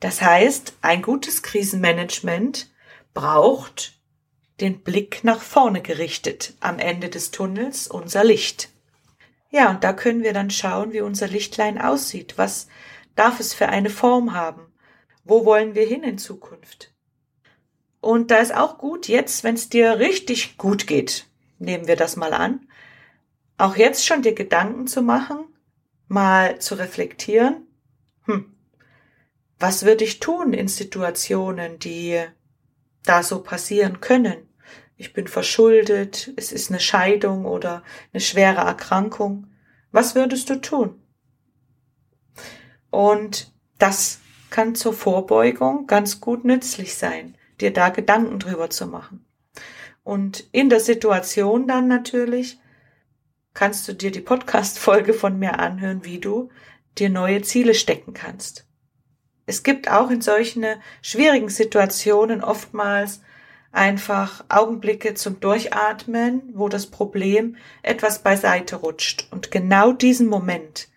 Das 0.00 0.20
heißt, 0.20 0.78
ein 0.82 1.00
gutes 1.00 1.42
Krisenmanagement 1.42 2.68
braucht 3.14 4.00
den 4.60 4.82
Blick 4.82 5.22
nach 5.22 5.40
vorne 5.40 5.80
gerichtet, 5.80 6.54
am 6.60 6.80
Ende 6.80 7.08
des 7.08 7.30
Tunnels 7.30 7.86
unser 7.86 8.24
Licht. 8.24 8.70
Ja, 9.50 9.70
und 9.70 9.84
da 9.84 9.92
können 9.92 10.24
wir 10.24 10.32
dann 10.32 10.50
schauen, 10.50 10.92
wie 10.92 11.02
unser 11.02 11.28
Lichtlein 11.28 11.80
aussieht. 11.80 12.34
Was 12.36 12.66
darf 13.14 13.38
es 13.38 13.54
für 13.54 13.68
eine 13.68 13.90
Form 13.90 14.34
haben? 14.34 14.72
Wo 15.24 15.44
wollen 15.44 15.76
wir 15.76 15.86
hin 15.86 16.02
in 16.02 16.18
Zukunft? 16.18 16.92
Und 18.00 18.32
da 18.32 18.38
ist 18.38 18.54
auch 18.54 18.78
gut, 18.78 19.06
jetzt, 19.06 19.44
wenn 19.44 19.54
es 19.54 19.68
dir 19.68 20.00
richtig 20.00 20.58
gut 20.58 20.88
geht, 20.88 21.26
nehmen 21.60 21.86
wir 21.86 21.94
das 21.94 22.16
mal 22.16 22.32
an, 22.32 22.66
auch 23.62 23.76
jetzt 23.76 24.04
schon 24.04 24.22
dir 24.22 24.34
Gedanken 24.34 24.88
zu 24.88 25.02
machen, 25.02 25.44
mal 26.08 26.58
zu 26.58 26.74
reflektieren, 26.74 27.68
hm, 28.24 28.52
was 29.60 29.84
würde 29.84 30.02
ich 30.02 30.18
tun 30.18 30.52
in 30.52 30.66
Situationen, 30.66 31.78
die 31.78 32.20
da 33.04 33.22
so 33.22 33.40
passieren 33.40 34.00
können? 34.00 34.48
Ich 34.96 35.12
bin 35.12 35.28
verschuldet, 35.28 36.32
es 36.34 36.50
ist 36.50 36.70
eine 36.70 36.80
Scheidung 36.80 37.44
oder 37.44 37.84
eine 38.12 38.20
schwere 38.20 38.62
Erkrankung. 38.62 39.46
Was 39.92 40.16
würdest 40.16 40.50
du 40.50 40.60
tun? 40.60 41.00
Und 42.90 43.52
das 43.78 44.18
kann 44.50 44.74
zur 44.74 44.92
Vorbeugung 44.92 45.86
ganz 45.86 46.20
gut 46.20 46.44
nützlich 46.44 46.96
sein, 46.96 47.36
dir 47.60 47.72
da 47.72 47.90
Gedanken 47.90 48.40
drüber 48.40 48.70
zu 48.70 48.88
machen. 48.88 49.24
Und 50.02 50.48
in 50.50 50.68
der 50.68 50.80
Situation 50.80 51.68
dann 51.68 51.86
natürlich 51.86 52.58
kannst 53.54 53.86
du 53.86 53.94
dir 53.94 54.10
die 54.10 54.20
Podcast-Folge 54.20 55.14
von 55.14 55.38
mir 55.38 55.58
anhören, 55.58 56.04
wie 56.04 56.18
du 56.18 56.50
dir 56.98 57.10
neue 57.10 57.42
Ziele 57.42 57.74
stecken 57.74 58.14
kannst. 58.14 58.66
Es 59.46 59.62
gibt 59.62 59.90
auch 59.90 60.10
in 60.10 60.20
solchen 60.20 60.64
schwierigen 61.00 61.48
Situationen 61.48 62.42
oftmals 62.42 63.20
einfach 63.72 64.44
Augenblicke 64.48 65.14
zum 65.14 65.40
Durchatmen, 65.40 66.42
wo 66.54 66.68
das 66.68 66.86
Problem 66.86 67.56
etwas 67.82 68.22
beiseite 68.22 68.76
rutscht. 68.76 69.26
Und 69.30 69.50
genau 69.50 69.92
diesen 69.92 70.28
Moment, 70.28 70.88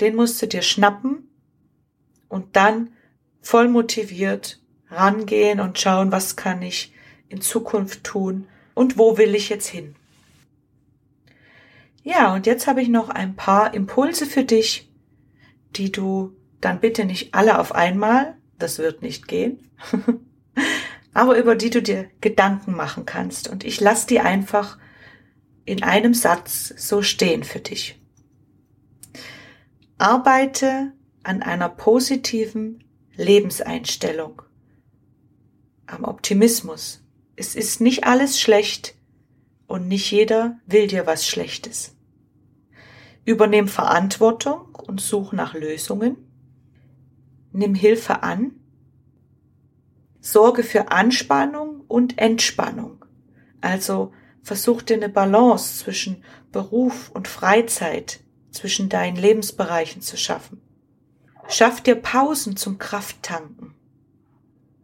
den 0.00 0.14
musst 0.14 0.40
du 0.40 0.46
dir 0.46 0.62
schnappen 0.62 1.28
und 2.28 2.56
dann 2.56 2.90
voll 3.40 3.68
motiviert 3.68 4.60
rangehen 4.90 5.60
und 5.60 5.78
schauen, 5.78 6.12
was 6.12 6.36
kann 6.36 6.62
ich 6.62 6.92
in 7.28 7.40
Zukunft 7.40 8.04
tun 8.04 8.48
und 8.74 8.98
wo 8.98 9.18
will 9.18 9.34
ich 9.34 9.48
jetzt 9.48 9.68
hin. 9.68 9.96
Ja, 12.02 12.34
und 12.34 12.46
jetzt 12.46 12.66
habe 12.66 12.80
ich 12.80 12.88
noch 12.88 13.08
ein 13.08 13.36
paar 13.36 13.74
Impulse 13.74 14.26
für 14.26 14.44
dich, 14.44 14.90
die 15.76 15.92
du 15.92 16.34
dann 16.60 16.80
bitte 16.80 17.04
nicht 17.04 17.34
alle 17.34 17.58
auf 17.58 17.74
einmal, 17.74 18.36
das 18.58 18.78
wird 18.78 19.02
nicht 19.02 19.28
gehen, 19.28 19.70
aber 21.14 21.38
über 21.38 21.54
die 21.54 21.70
du 21.70 21.82
dir 21.82 22.10
Gedanken 22.20 22.74
machen 22.74 23.06
kannst. 23.06 23.48
Und 23.48 23.64
ich 23.64 23.80
lasse 23.80 24.06
die 24.06 24.20
einfach 24.20 24.78
in 25.64 25.82
einem 25.82 26.14
Satz 26.14 26.74
so 26.76 27.02
stehen 27.02 27.44
für 27.44 27.60
dich. 27.60 28.00
Arbeite 29.98 30.92
an 31.22 31.42
einer 31.42 31.68
positiven 31.68 32.82
Lebenseinstellung, 33.14 34.42
am 35.86 36.04
Optimismus. 36.04 37.02
Es 37.36 37.54
ist 37.54 37.80
nicht 37.80 38.04
alles 38.04 38.40
schlecht 38.40 38.94
und 39.70 39.86
nicht 39.86 40.10
jeder 40.10 40.58
will 40.66 40.88
dir 40.88 41.06
was 41.06 41.28
Schlechtes. 41.28 41.96
Übernehm 43.24 43.68
Verantwortung 43.68 44.74
und 44.74 45.00
such 45.00 45.32
nach 45.32 45.54
Lösungen 45.54 46.16
nimm 47.52 47.76
Hilfe 47.76 48.24
an, 48.24 48.52
sorge 50.20 50.64
für 50.64 50.90
Anspannung 50.90 51.82
und 51.86 52.18
Entspannung. 52.18 53.04
Also 53.60 54.12
versuch 54.42 54.82
dir 54.82 54.96
eine 54.96 55.08
Balance 55.08 55.78
zwischen 55.78 56.24
Beruf 56.50 57.10
und 57.10 57.28
Freizeit, 57.28 58.20
zwischen 58.50 58.88
deinen 58.88 59.16
Lebensbereichen 59.16 60.02
zu 60.02 60.16
schaffen. 60.16 60.60
Schaff 61.48 61.80
dir 61.80 61.94
Pausen 61.94 62.56
zum 62.56 62.78
Krafttanken. 62.78 63.74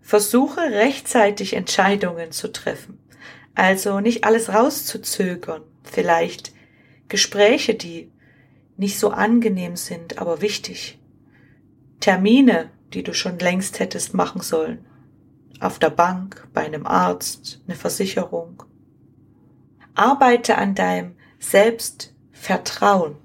Versuche 0.01 0.61
rechtzeitig 0.61 1.55
Entscheidungen 1.55 2.31
zu 2.31 2.53
treffen. 2.53 3.01
Also 3.57 4.01
nicht 4.01 4.25
alles 4.25 4.53
rauszuzögern. 4.53 5.62
Vielleicht 5.83 6.53
Gespräche, 7.09 7.75
die 7.75 8.12
nicht 8.77 8.99
so 8.99 9.11
angenehm 9.11 9.77
sind, 9.77 10.19
aber 10.19 10.42
wichtig. 10.42 11.01
Termine, 11.99 12.71
die 12.92 13.03
du 13.03 13.14
schon 13.14 13.38
längst 13.38 13.81
hättest 13.81 14.12
machen 14.12 14.42
sollen. 14.42 14.85
Auf 15.59 15.79
der 15.79 15.88
Bank, 15.88 16.47
bei 16.53 16.66
einem 16.66 16.87
Arzt, 16.87 17.62
eine 17.66 17.77
Versicherung. 17.77 18.62
Arbeite 19.95 20.59
an 20.59 20.75
deinem 20.75 21.14
Selbstvertrauen. 21.38 23.16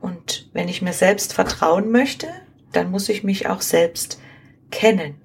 Und 0.00 0.48
wenn 0.52 0.68
ich 0.68 0.82
mir 0.82 0.92
selbst 0.92 1.32
vertrauen 1.32 1.90
möchte, 1.90 2.28
dann 2.70 2.92
muss 2.92 3.08
ich 3.08 3.24
mich 3.24 3.48
auch 3.48 3.60
selbst 3.60 4.20
kennen. 4.70 5.16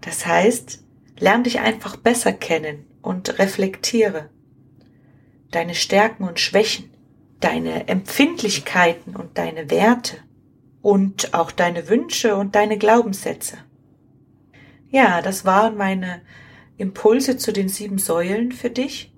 Das 0.00 0.24
heißt, 0.24 0.82
lern 1.18 1.44
dich 1.44 1.60
einfach 1.60 1.96
besser 1.96 2.32
kennen 2.32 2.86
und 3.02 3.38
reflektiere 3.38 4.30
deine 5.50 5.74
Stärken 5.74 6.24
und 6.24 6.40
Schwächen, 6.40 6.90
deine 7.40 7.88
Empfindlichkeiten 7.88 9.14
und 9.14 9.36
deine 9.38 9.70
Werte 9.70 10.16
und 10.80 11.34
auch 11.34 11.50
deine 11.50 11.88
Wünsche 11.88 12.36
und 12.36 12.54
deine 12.54 12.78
Glaubenssätze. 12.78 13.58
Ja, 14.90 15.22
das 15.22 15.44
waren 15.44 15.76
meine 15.76 16.22
Impulse 16.76 17.36
zu 17.36 17.52
den 17.52 17.68
sieben 17.68 17.98
Säulen 17.98 18.52
für 18.52 18.70
dich. 18.70 19.12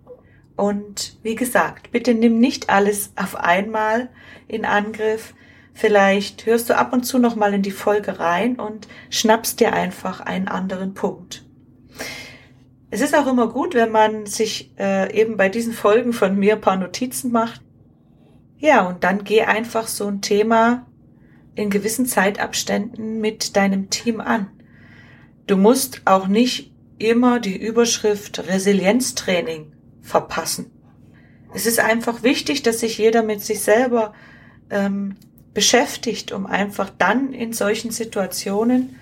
Und 0.57 1.19
wie 1.23 1.35
gesagt, 1.35 1.91
bitte 1.91 2.15
nimm 2.15 2.39
nicht 2.39 2.71
alles 2.71 3.13
auf 3.17 3.37
einmal 3.37 4.09
in 4.47 4.65
Angriff. 4.65 5.35
Vielleicht 5.73 6.47
hörst 6.47 6.71
du 6.71 6.77
ab 6.77 6.93
und 6.93 7.05
zu 7.05 7.19
noch 7.19 7.35
mal 7.35 7.55
in 7.55 7.63
die 7.63 7.73
Folge 7.73 8.21
rein 8.21 8.57
und 8.61 8.87
schnappst 9.11 9.59
dir 9.59 9.73
einfach 9.73 10.21
einen 10.21 10.47
anderen 10.47 10.95
Punkt. 10.95 11.44
Es 12.95 13.01
ist 13.01 13.17
auch 13.17 13.27
immer 13.27 13.49
gut, 13.49 13.75
wenn 13.75 13.91
man 13.91 14.27
sich 14.27 14.71
äh, 14.79 15.13
eben 15.21 15.37
bei 15.37 15.49
diesen 15.49 15.73
Folgen 15.73 16.13
von 16.13 16.39
mir 16.39 16.55
ein 16.55 16.61
paar 16.61 16.77
Notizen 16.77 17.33
macht. 17.33 17.61
Ja, 18.59 18.87
und 18.87 19.03
dann 19.03 19.25
geh 19.25 19.43
einfach 19.43 19.89
so 19.89 20.07
ein 20.07 20.21
Thema 20.21 20.87
in 21.57 21.71
gewissen 21.71 22.07
Zeitabständen 22.07 23.21
mit 23.21 23.57
deinem 23.57 23.91
Team 23.91 24.21
an. 24.21 24.49
Du 25.49 25.57
musst 25.57 26.03
auch 26.05 26.29
nicht 26.29 26.73
immer 26.99 27.41
die 27.41 27.57
Überschrift 27.57 28.47
Resilienztraining 28.47 29.73
verpassen. 30.01 30.71
Es 31.53 31.67
ist 31.67 31.81
einfach 31.81 32.23
wichtig, 32.23 32.63
dass 32.63 32.79
sich 32.79 32.97
jeder 32.97 33.25
mit 33.25 33.41
sich 33.41 33.61
selber 33.61 34.15
ähm, 34.71 35.17
beschäftigt, 35.53 36.31
um 36.31 36.47
einfach 36.47 36.91
dann 36.97 37.33
in 37.33 37.55
solchen 37.55 37.91
Situationen, 37.91 39.01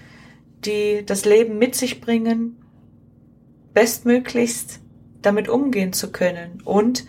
die 0.65 1.05
das 1.05 1.27
Leben 1.27 1.59
mit 1.59 1.75
sich 1.75 2.01
bringen, 2.01 2.57
bestmöglichst 3.75 4.81
damit 5.23 5.49
umgehen 5.49 5.93
zu 5.93 6.11
können 6.11 6.61
und 6.65 7.05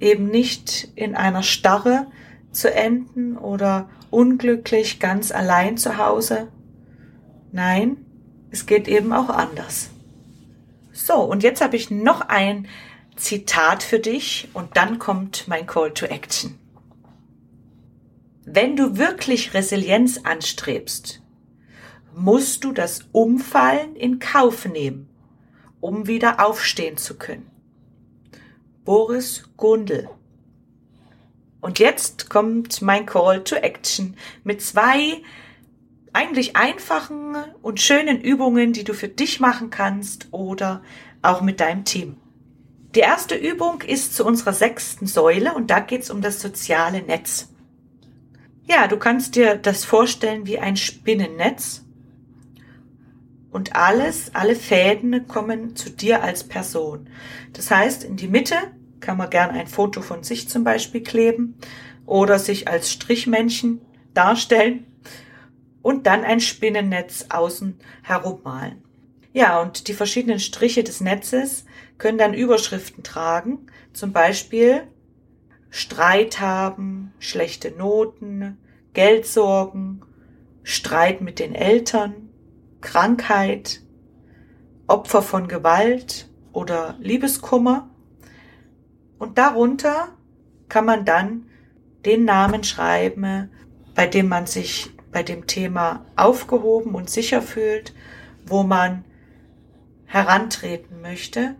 eben 0.00 0.28
nicht 0.28 0.88
in 0.94 1.14
einer 1.14 1.42
Starre 1.42 2.06
zu 2.50 2.72
enden 2.72 3.36
oder 3.36 3.88
unglücklich 4.10 5.00
ganz 5.00 5.32
allein 5.32 5.76
zu 5.76 5.96
Hause. 5.96 6.48
Nein, 7.52 7.96
es 8.50 8.66
geht 8.66 8.86
eben 8.86 9.12
auch 9.12 9.28
anders. 9.28 9.90
So, 10.92 11.14
und 11.14 11.42
jetzt 11.42 11.60
habe 11.60 11.76
ich 11.76 11.90
noch 11.90 12.20
ein 12.20 12.68
Zitat 13.16 13.82
für 13.82 13.98
dich 13.98 14.48
und 14.54 14.76
dann 14.76 14.98
kommt 14.98 15.48
mein 15.48 15.66
Call 15.66 15.92
to 15.92 16.06
Action. 16.06 16.58
Wenn 18.44 18.76
du 18.76 18.98
wirklich 18.98 19.54
Resilienz 19.54 20.20
anstrebst, 20.22 21.22
musst 22.14 22.62
du 22.62 22.72
das 22.72 23.06
Umfallen 23.10 23.96
in 23.96 24.18
Kauf 24.18 24.66
nehmen 24.66 25.08
um 25.84 26.06
wieder 26.06 26.42
aufstehen 26.42 26.96
zu 26.96 27.14
können. 27.18 27.50
Boris 28.86 29.50
Gundel. 29.58 30.08
Und 31.60 31.78
jetzt 31.78 32.30
kommt 32.30 32.80
mein 32.80 33.04
Call 33.04 33.44
to 33.44 33.56
Action 33.56 34.16
mit 34.44 34.62
zwei 34.62 35.20
eigentlich 36.14 36.56
einfachen 36.56 37.36
und 37.60 37.82
schönen 37.82 38.18
Übungen, 38.22 38.72
die 38.72 38.84
du 38.84 38.94
für 38.94 39.08
dich 39.08 39.40
machen 39.40 39.68
kannst 39.68 40.28
oder 40.30 40.82
auch 41.20 41.42
mit 41.42 41.60
deinem 41.60 41.84
Team. 41.84 42.16
Die 42.94 43.00
erste 43.00 43.34
Übung 43.34 43.82
ist 43.82 44.16
zu 44.16 44.24
unserer 44.24 44.54
sechsten 44.54 45.06
Säule 45.06 45.52
und 45.52 45.70
da 45.70 45.80
geht 45.80 46.04
es 46.04 46.10
um 46.10 46.22
das 46.22 46.40
soziale 46.40 47.02
Netz. 47.02 47.50
Ja, 48.66 48.86
du 48.86 48.96
kannst 48.96 49.34
dir 49.34 49.56
das 49.56 49.84
vorstellen 49.84 50.46
wie 50.46 50.58
ein 50.58 50.78
Spinnennetz 50.78 51.84
und 53.54 53.76
alles, 53.76 54.34
alle 54.34 54.56
Fäden 54.56 55.28
kommen 55.28 55.76
zu 55.76 55.88
dir 55.88 56.24
als 56.24 56.42
Person. 56.42 57.08
Das 57.52 57.70
heißt, 57.70 58.02
in 58.02 58.16
die 58.16 58.26
Mitte 58.26 58.56
kann 58.98 59.16
man 59.16 59.30
gern 59.30 59.50
ein 59.50 59.68
Foto 59.68 60.02
von 60.02 60.24
sich 60.24 60.48
zum 60.48 60.64
Beispiel 60.64 61.04
kleben 61.04 61.54
oder 62.04 62.40
sich 62.40 62.66
als 62.66 62.90
Strichmännchen 62.90 63.80
darstellen 64.12 64.86
und 65.82 66.08
dann 66.08 66.24
ein 66.24 66.40
Spinnennetz 66.40 67.26
außen 67.28 67.78
herum 68.02 68.40
malen. 68.42 68.82
Ja, 69.32 69.62
und 69.62 69.86
die 69.86 69.94
verschiedenen 69.94 70.40
Striche 70.40 70.82
des 70.82 71.00
Netzes 71.00 71.64
können 71.96 72.18
dann 72.18 72.34
Überschriften 72.34 73.04
tragen, 73.04 73.66
zum 73.92 74.12
Beispiel 74.12 74.82
Streit 75.70 76.40
haben, 76.40 77.12
schlechte 77.20 77.70
Noten, 77.70 78.58
Geldsorgen, 78.94 80.02
Streit 80.64 81.20
mit 81.20 81.38
den 81.38 81.54
Eltern, 81.54 82.23
Krankheit, 82.84 83.80
Opfer 84.86 85.22
von 85.22 85.48
Gewalt 85.48 86.28
oder 86.52 86.96
Liebeskummer. 87.00 87.88
Und 89.18 89.38
darunter 89.38 90.08
kann 90.68 90.84
man 90.84 91.04
dann 91.04 91.46
den 92.04 92.24
Namen 92.24 92.62
schreiben, 92.62 93.50
bei 93.94 94.06
dem 94.06 94.28
man 94.28 94.46
sich 94.46 94.90
bei 95.10 95.22
dem 95.22 95.46
Thema 95.46 96.04
aufgehoben 96.14 96.94
und 96.94 97.08
sicher 97.08 97.40
fühlt, 97.40 97.94
wo 98.46 98.62
man 98.62 99.04
herantreten 100.04 101.00
möchte, 101.00 101.54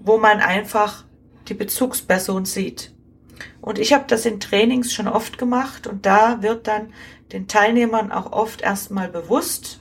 wo 0.00 0.16
man 0.16 0.40
einfach 0.40 1.04
die 1.48 1.54
Bezugsperson 1.54 2.46
sieht. 2.46 2.94
Und 3.60 3.78
ich 3.78 3.92
habe 3.92 4.04
das 4.06 4.24
in 4.24 4.40
Trainings 4.40 4.92
schon 4.92 5.08
oft 5.08 5.36
gemacht 5.36 5.86
und 5.86 6.06
da 6.06 6.42
wird 6.42 6.66
dann 6.66 6.92
den 7.32 7.48
Teilnehmern 7.48 8.10
auch 8.10 8.32
oft 8.32 8.62
erstmal 8.62 9.08
bewusst, 9.08 9.80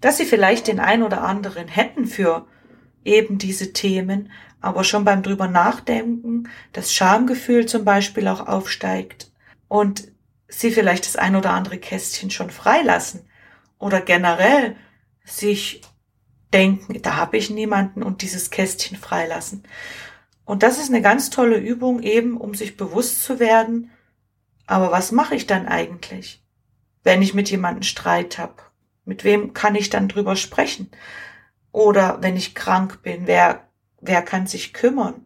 dass 0.00 0.16
sie 0.16 0.24
vielleicht 0.24 0.68
den 0.68 0.80
ein 0.80 1.02
oder 1.02 1.22
anderen 1.22 1.68
hätten 1.68 2.06
für 2.06 2.46
eben 3.04 3.38
diese 3.38 3.72
Themen, 3.72 4.30
aber 4.60 4.84
schon 4.84 5.04
beim 5.04 5.22
drüber 5.22 5.48
nachdenken 5.48 6.48
das 6.72 6.92
Schamgefühl 6.92 7.66
zum 7.66 7.84
Beispiel 7.84 8.26
auch 8.28 8.46
aufsteigt 8.46 9.30
und 9.68 10.08
sie 10.48 10.70
vielleicht 10.70 11.06
das 11.06 11.16
ein 11.16 11.36
oder 11.36 11.50
andere 11.50 11.78
Kästchen 11.78 12.30
schon 12.30 12.50
freilassen 12.50 13.28
oder 13.78 14.00
generell 14.00 14.76
sich 15.24 15.82
denken, 16.52 17.00
da 17.02 17.16
habe 17.16 17.36
ich 17.36 17.50
niemanden 17.50 18.02
und 18.02 18.22
dieses 18.22 18.50
Kästchen 18.50 18.96
freilassen. 18.96 19.64
Und 20.44 20.62
das 20.62 20.78
ist 20.78 20.88
eine 20.88 21.02
ganz 21.02 21.28
tolle 21.28 21.58
Übung 21.58 22.02
eben, 22.02 22.38
um 22.38 22.54
sich 22.54 22.76
bewusst 22.76 23.22
zu 23.22 23.38
werden, 23.38 23.90
aber 24.66 24.90
was 24.90 25.12
mache 25.12 25.34
ich 25.34 25.46
dann 25.46 25.66
eigentlich, 25.66 26.42
wenn 27.02 27.22
ich 27.22 27.34
mit 27.34 27.50
jemandem 27.50 27.82
Streit 27.82 28.38
habe? 28.38 28.67
Mit 29.08 29.24
wem 29.24 29.54
kann 29.54 29.74
ich 29.74 29.88
dann 29.88 30.06
drüber 30.06 30.36
sprechen? 30.36 30.90
Oder 31.72 32.18
wenn 32.20 32.36
ich 32.36 32.54
krank 32.54 33.00
bin, 33.02 33.26
wer, 33.26 33.66
wer 34.02 34.20
kann 34.20 34.46
sich 34.46 34.74
kümmern? 34.74 35.24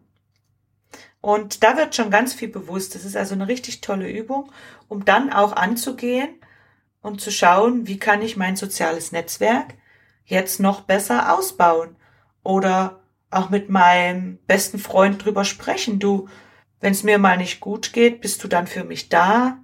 Und 1.19 1.63
da 1.65 1.75
wird 1.75 1.93
schon 1.93 2.09
ganz 2.09 2.33
viel 2.33 2.47
bewusst. 2.47 2.95
Das 2.95 3.03
ist 3.03 3.17
also 3.17 3.35
eine 3.35 3.49
richtig 3.49 3.81
tolle 3.81 4.09
Übung, 4.09 4.53
um 4.87 5.03
dann 5.03 5.33
auch 5.33 5.51
anzugehen 5.51 6.29
und 7.01 7.19
zu 7.19 7.29
schauen, 7.29 7.85
wie 7.85 7.99
kann 7.99 8.21
ich 8.21 8.37
mein 8.37 8.55
soziales 8.55 9.11
Netzwerk 9.11 9.73
jetzt 10.23 10.61
noch 10.61 10.81
besser 10.81 11.37
ausbauen 11.37 11.97
oder 12.41 13.01
auch 13.31 13.49
mit 13.49 13.69
meinem 13.69 14.37
besten 14.47 14.79
Freund 14.79 15.25
drüber 15.25 15.43
sprechen. 15.43 15.99
Du, 15.99 16.29
wenn 16.79 16.93
es 16.93 17.03
mir 17.03 17.17
mal 17.17 17.35
nicht 17.35 17.59
gut 17.59 17.91
geht, 17.91 18.21
bist 18.21 18.41
du 18.45 18.47
dann 18.47 18.65
für 18.65 18.85
mich 18.85 19.09
da? 19.09 19.57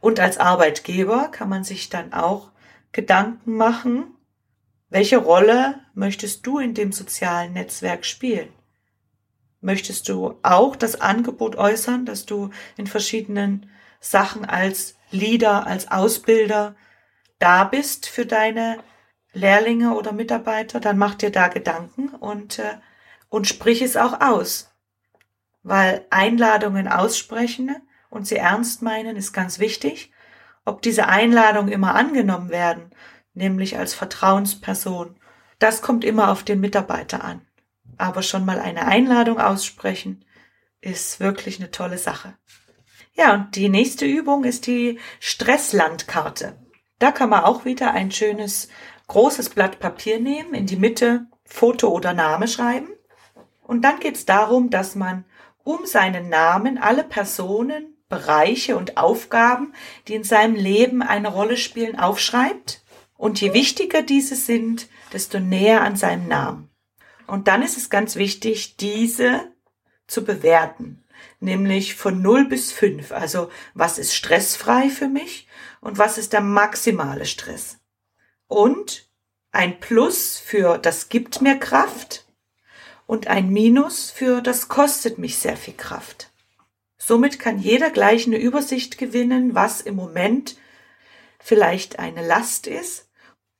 Und 0.00 0.20
als 0.20 0.38
Arbeitgeber 0.38 1.28
kann 1.28 1.50
man 1.50 1.64
sich 1.64 1.90
dann 1.90 2.14
auch 2.14 2.51
Gedanken 2.92 3.56
machen, 3.56 4.14
welche 4.88 5.16
Rolle 5.16 5.80
möchtest 5.94 6.46
du 6.46 6.58
in 6.58 6.74
dem 6.74 6.92
sozialen 6.92 7.54
Netzwerk 7.54 8.04
spielen? 8.04 8.48
Möchtest 9.60 10.08
du 10.08 10.38
auch 10.42 10.76
das 10.76 11.00
Angebot 11.00 11.56
äußern, 11.56 12.04
dass 12.04 12.26
du 12.26 12.50
in 12.76 12.86
verschiedenen 12.86 13.70
Sachen 14.00 14.44
als 14.44 14.96
Leader, 15.10 15.66
als 15.66 15.90
Ausbilder 15.90 16.74
da 17.38 17.64
bist 17.64 18.06
für 18.08 18.26
deine 18.26 18.78
Lehrlinge 19.32 19.94
oder 19.94 20.12
Mitarbeiter? 20.12 20.80
Dann 20.80 20.98
mach 20.98 21.14
dir 21.14 21.30
da 21.30 21.48
Gedanken 21.48 22.08
und 22.08 22.58
äh, 22.58 22.74
und 23.32 23.48
sprich 23.48 23.80
es 23.80 23.96
auch 23.96 24.20
aus. 24.20 24.70
Weil 25.62 26.04
Einladungen 26.10 26.86
aussprechen 26.86 27.74
und 28.10 28.26
sie 28.26 28.36
ernst 28.36 28.82
meinen 28.82 29.16
ist 29.16 29.32
ganz 29.32 29.58
wichtig. 29.58 30.11
Ob 30.64 30.82
diese 30.82 31.08
Einladungen 31.08 31.72
immer 31.72 31.94
angenommen 31.94 32.50
werden, 32.50 32.90
nämlich 33.34 33.78
als 33.78 33.94
Vertrauensperson, 33.94 35.16
das 35.58 35.82
kommt 35.82 36.04
immer 36.04 36.30
auf 36.30 36.42
den 36.42 36.60
Mitarbeiter 36.60 37.24
an. 37.24 37.42
Aber 37.98 38.22
schon 38.22 38.44
mal 38.44 38.58
eine 38.58 38.86
Einladung 38.86 39.38
aussprechen 39.38 40.24
ist 40.80 41.20
wirklich 41.20 41.58
eine 41.58 41.70
tolle 41.70 41.98
Sache. 41.98 42.36
Ja, 43.14 43.34
und 43.34 43.56
die 43.56 43.68
nächste 43.68 44.06
Übung 44.06 44.44
ist 44.44 44.66
die 44.66 44.98
Stresslandkarte. 45.20 46.58
Da 46.98 47.12
kann 47.12 47.30
man 47.30 47.44
auch 47.44 47.64
wieder 47.64 47.92
ein 47.92 48.10
schönes 48.10 48.68
großes 49.06 49.50
Blatt 49.50 49.80
Papier 49.80 50.18
nehmen, 50.18 50.54
in 50.54 50.66
die 50.66 50.76
Mitte 50.76 51.26
Foto 51.44 51.88
oder 51.88 52.14
Name 52.14 52.48
schreiben. 52.48 52.88
Und 53.60 53.82
dann 53.82 54.00
geht 54.00 54.16
es 54.16 54.24
darum, 54.24 54.70
dass 54.70 54.94
man 54.94 55.24
um 55.64 55.84
seinen 55.86 56.28
Namen 56.28 56.78
alle 56.78 57.04
Personen, 57.04 57.96
Bereiche 58.12 58.76
und 58.76 58.98
Aufgaben, 58.98 59.72
die 60.06 60.14
in 60.14 60.22
seinem 60.22 60.54
Leben 60.54 61.00
eine 61.02 61.28
Rolle 61.28 61.56
spielen, 61.56 61.98
aufschreibt. 61.98 62.82
Und 63.16 63.40
je 63.40 63.54
wichtiger 63.54 64.02
diese 64.02 64.36
sind, 64.36 64.86
desto 65.14 65.40
näher 65.40 65.80
an 65.80 65.96
seinem 65.96 66.28
Namen. 66.28 66.68
Und 67.26 67.48
dann 67.48 67.62
ist 67.62 67.78
es 67.78 67.88
ganz 67.88 68.16
wichtig, 68.16 68.76
diese 68.76 69.50
zu 70.06 70.24
bewerten, 70.24 71.02
nämlich 71.40 71.94
von 71.94 72.20
0 72.20 72.48
bis 72.48 72.70
5. 72.70 73.12
Also 73.12 73.50
was 73.72 73.96
ist 73.96 74.14
stressfrei 74.14 74.90
für 74.90 75.08
mich 75.08 75.48
und 75.80 75.96
was 75.96 76.18
ist 76.18 76.34
der 76.34 76.42
maximale 76.42 77.24
Stress. 77.24 77.78
Und 78.46 79.08
ein 79.52 79.80
Plus 79.80 80.36
für 80.36 80.76
das 80.76 81.08
gibt 81.08 81.40
mir 81.40 81.58
Kraft 81.58 82.26
und 83.06 83.28
ein 83.28 83.48
Minus 83.48 84.10
für 84.10 84.42
das 84.42 84.68
kostet 84.68 85.16
mich 85.16 85.38
sehr 85.38 85.56
viel 85.56 85.74
Kraft. 85.74 86.31
Somit 87.04 87.40
kann 87.40 87.58
jeder 87.58 87.90
gleich 87.90 88.28
eine 88.28 88.38
Übersicht 88.38 88.96
gewinnen, 88.96 89.56
was 89.56 89.80
im 89.80 89.96
Moment 89.96 90.56
vielleicht 91.40 91.98
eine 91.98 92.24
Last 92.24 92.68
ist 92.68 93.10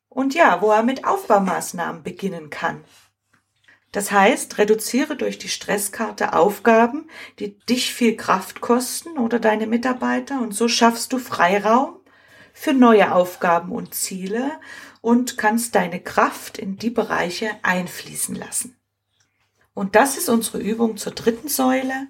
und 0.08 0.32
ja, 0.34 0.62
wo 0.62 0.70
er 0.70 0.84
mit 0.84 1.04
Aufbaumaßnahmen 1.04 2.04
beginnen 2.04 2.50
kann. 2.50 2.84
Das 3.90 4.12
heißt, 4.12 4.58
reduziere 4.58 5.16
durch 5.16 5.38
die 5.38 5.48
Stresskarte 5.48 6.34
Aufgaben, 6.34 7.10
die 7.40 7.58
dich 7.58 7.92
viel 7.92 8.16
Kraft 8.16 8.60
kosten 8.60 9.18
oder 9.18 9.40
deine 9.40 9.66
Mitarbeiter 9.66 10.40
und 10.40 10.54
so 10.54 10.68
schaffst 10.68 11.12
du 11.12 11.18
Freiraum 11.18 11.96
für 12.52 12.72
neue 12.72 13.12
Aufgaben 13.12 13.72
und 13.72 13.92
Ziele 13.92 14.52
und 15.00 15.36
kannst 15.36 15.74
deine 15.74 15.98
Kraft 15.98 16.58
in 16.58 16.76
die 16.76 16.90
Bereiche 16.90 17.50
einfließen 17.62 18.36
lassen. 18.36 18.76
Und 19.74 19.96
das 19.96 20.16
ist 20.16 20.28
unsere 20.28 20.58
Übung 20.58 20.96
zur 20.96 21.12
dritten 21.12 21.48
Säule, 21.48 22.06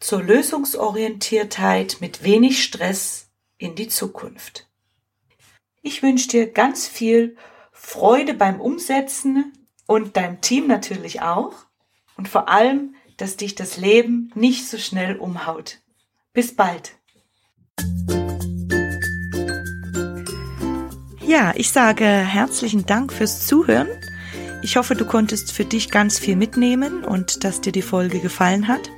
zur 0.00 0.22
Lösungsorientiertheit 0.22 1.98
mit 2.00 2.22
wenig 2.22 2.62
Stress 2.62 3.28
in 3.58 3.74
die 3.74 3.88
Zukunft. 3.88 4.68
Ich 5.82 6.02
wünsche 6.02 6.28
dir 6.28 6.50
ganz 6.50 6.86
viel 6.86 7.36
Freude 7.72 8.34
beim 8.34 8.60
Umsetzen 8.60 9.52
und 9.86 10.16
deinem 10.16 10.40
Team 10.40 10.66
natürlich 10.66 11.22
auch. 11.22 11.54
Und 12.16 12.28
vor 12.28 12.48
allem, 12.48 12.94
dass 13.16 13.36
dich 13.36 13.54
das 13.54 13.76
Leben 13.76 14.30
nicht 14.34 14.68
so 14.68 14.78
schnell 14.78 15.16
umhaut. 15.16 15.78
Bis 16.32 16.54
bald. 16.54 16.94
Ja, 21.26 21.52
ich 21.56 21.70
sage 21.70 22.04
herzlichen 22.04 22.86
Dank 22.86 23.12
fürs 23.12 23.46
Zuhören. 23.46 23.88
Ich 24.62 24.76
hoffe, 24.76 24.94
du 24.94 25.04
konntest 25.04 25.52
für 25.52 25.64
dich 25.64 25.90
ganz 25.90 26.18
viel 26.18 26.36
mitnehmen 26.36 27.04
und 27.04 27.44
dass 27.44 27.60
dir 27.60 27.72
die 27.72 27.82
Folge 27.82 28.20
gefallen 28.20 28.66
hat. 28.66 28.90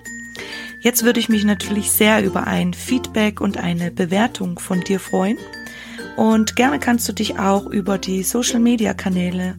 Jetzt 0.81 1.05
würde 1.05 1.21
ich 1.21 1.29
mich 1.29 1.45
natürlich 1.45 1.91
sehr 1.91 2.25
über 2.25 2.47
ein 2.47 2.73
Feedback 2.73 3.41
und 3.41 3.59
eine 3.59 3.91
Bewertung 3.91 4.59
von 4.59 4.81
dir 4.81 4.99
freuen. 4.99 5.39
Und 6.17 6.57
gerne 6.57 6.79
kannst 6.79 7.09
du 7.09 7.13
dich 7.13 7.39
auch 7.39 7.67
über 7.67 7.99
die 7.99 8.23
Social-Media-Kanäle 8.23 9.57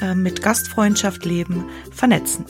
äh, 0.00 0.14
mit 0.14 0.42
Gastfreundschaft 0.42 1.24
leben 1.24 1.66
vernetzen. 1.90 2.44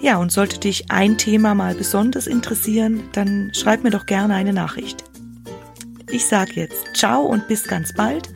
Ja, 0.00 0.18
und 0.18 0.32
sollte 0.32 0.60
dich 0.60 0.90
ein 0.90 1.16
Thema 1.16 1.54
mal 1.54 1.74
besonders 1.74 2.26
interessieren, 2.26 3.04
dann 3.12 3.52
schreib 3.54 3.84
mir 3.84 3.90
doch 3.90 4.06
gerne 4.06 4.34
eine 4.34 4.52
Nachricht. 4.52 5.02
Ich 6.10 6.26
sage 6.26 6.52
jetzt 6.54 6.94
ciao 6.94 7.22
und 7.22 7.48
bis 7.48 7.64
ganz 7.64 7.94
bald 7.94 8.28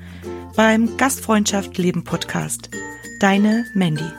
beim 0.56 0.96
Gastfreundschaft 0.96 1.76
Leben 1.78 2.04
Podcast. 2.04 2.70
Deine 3.20 3.66
Mandy. 3.74 4.10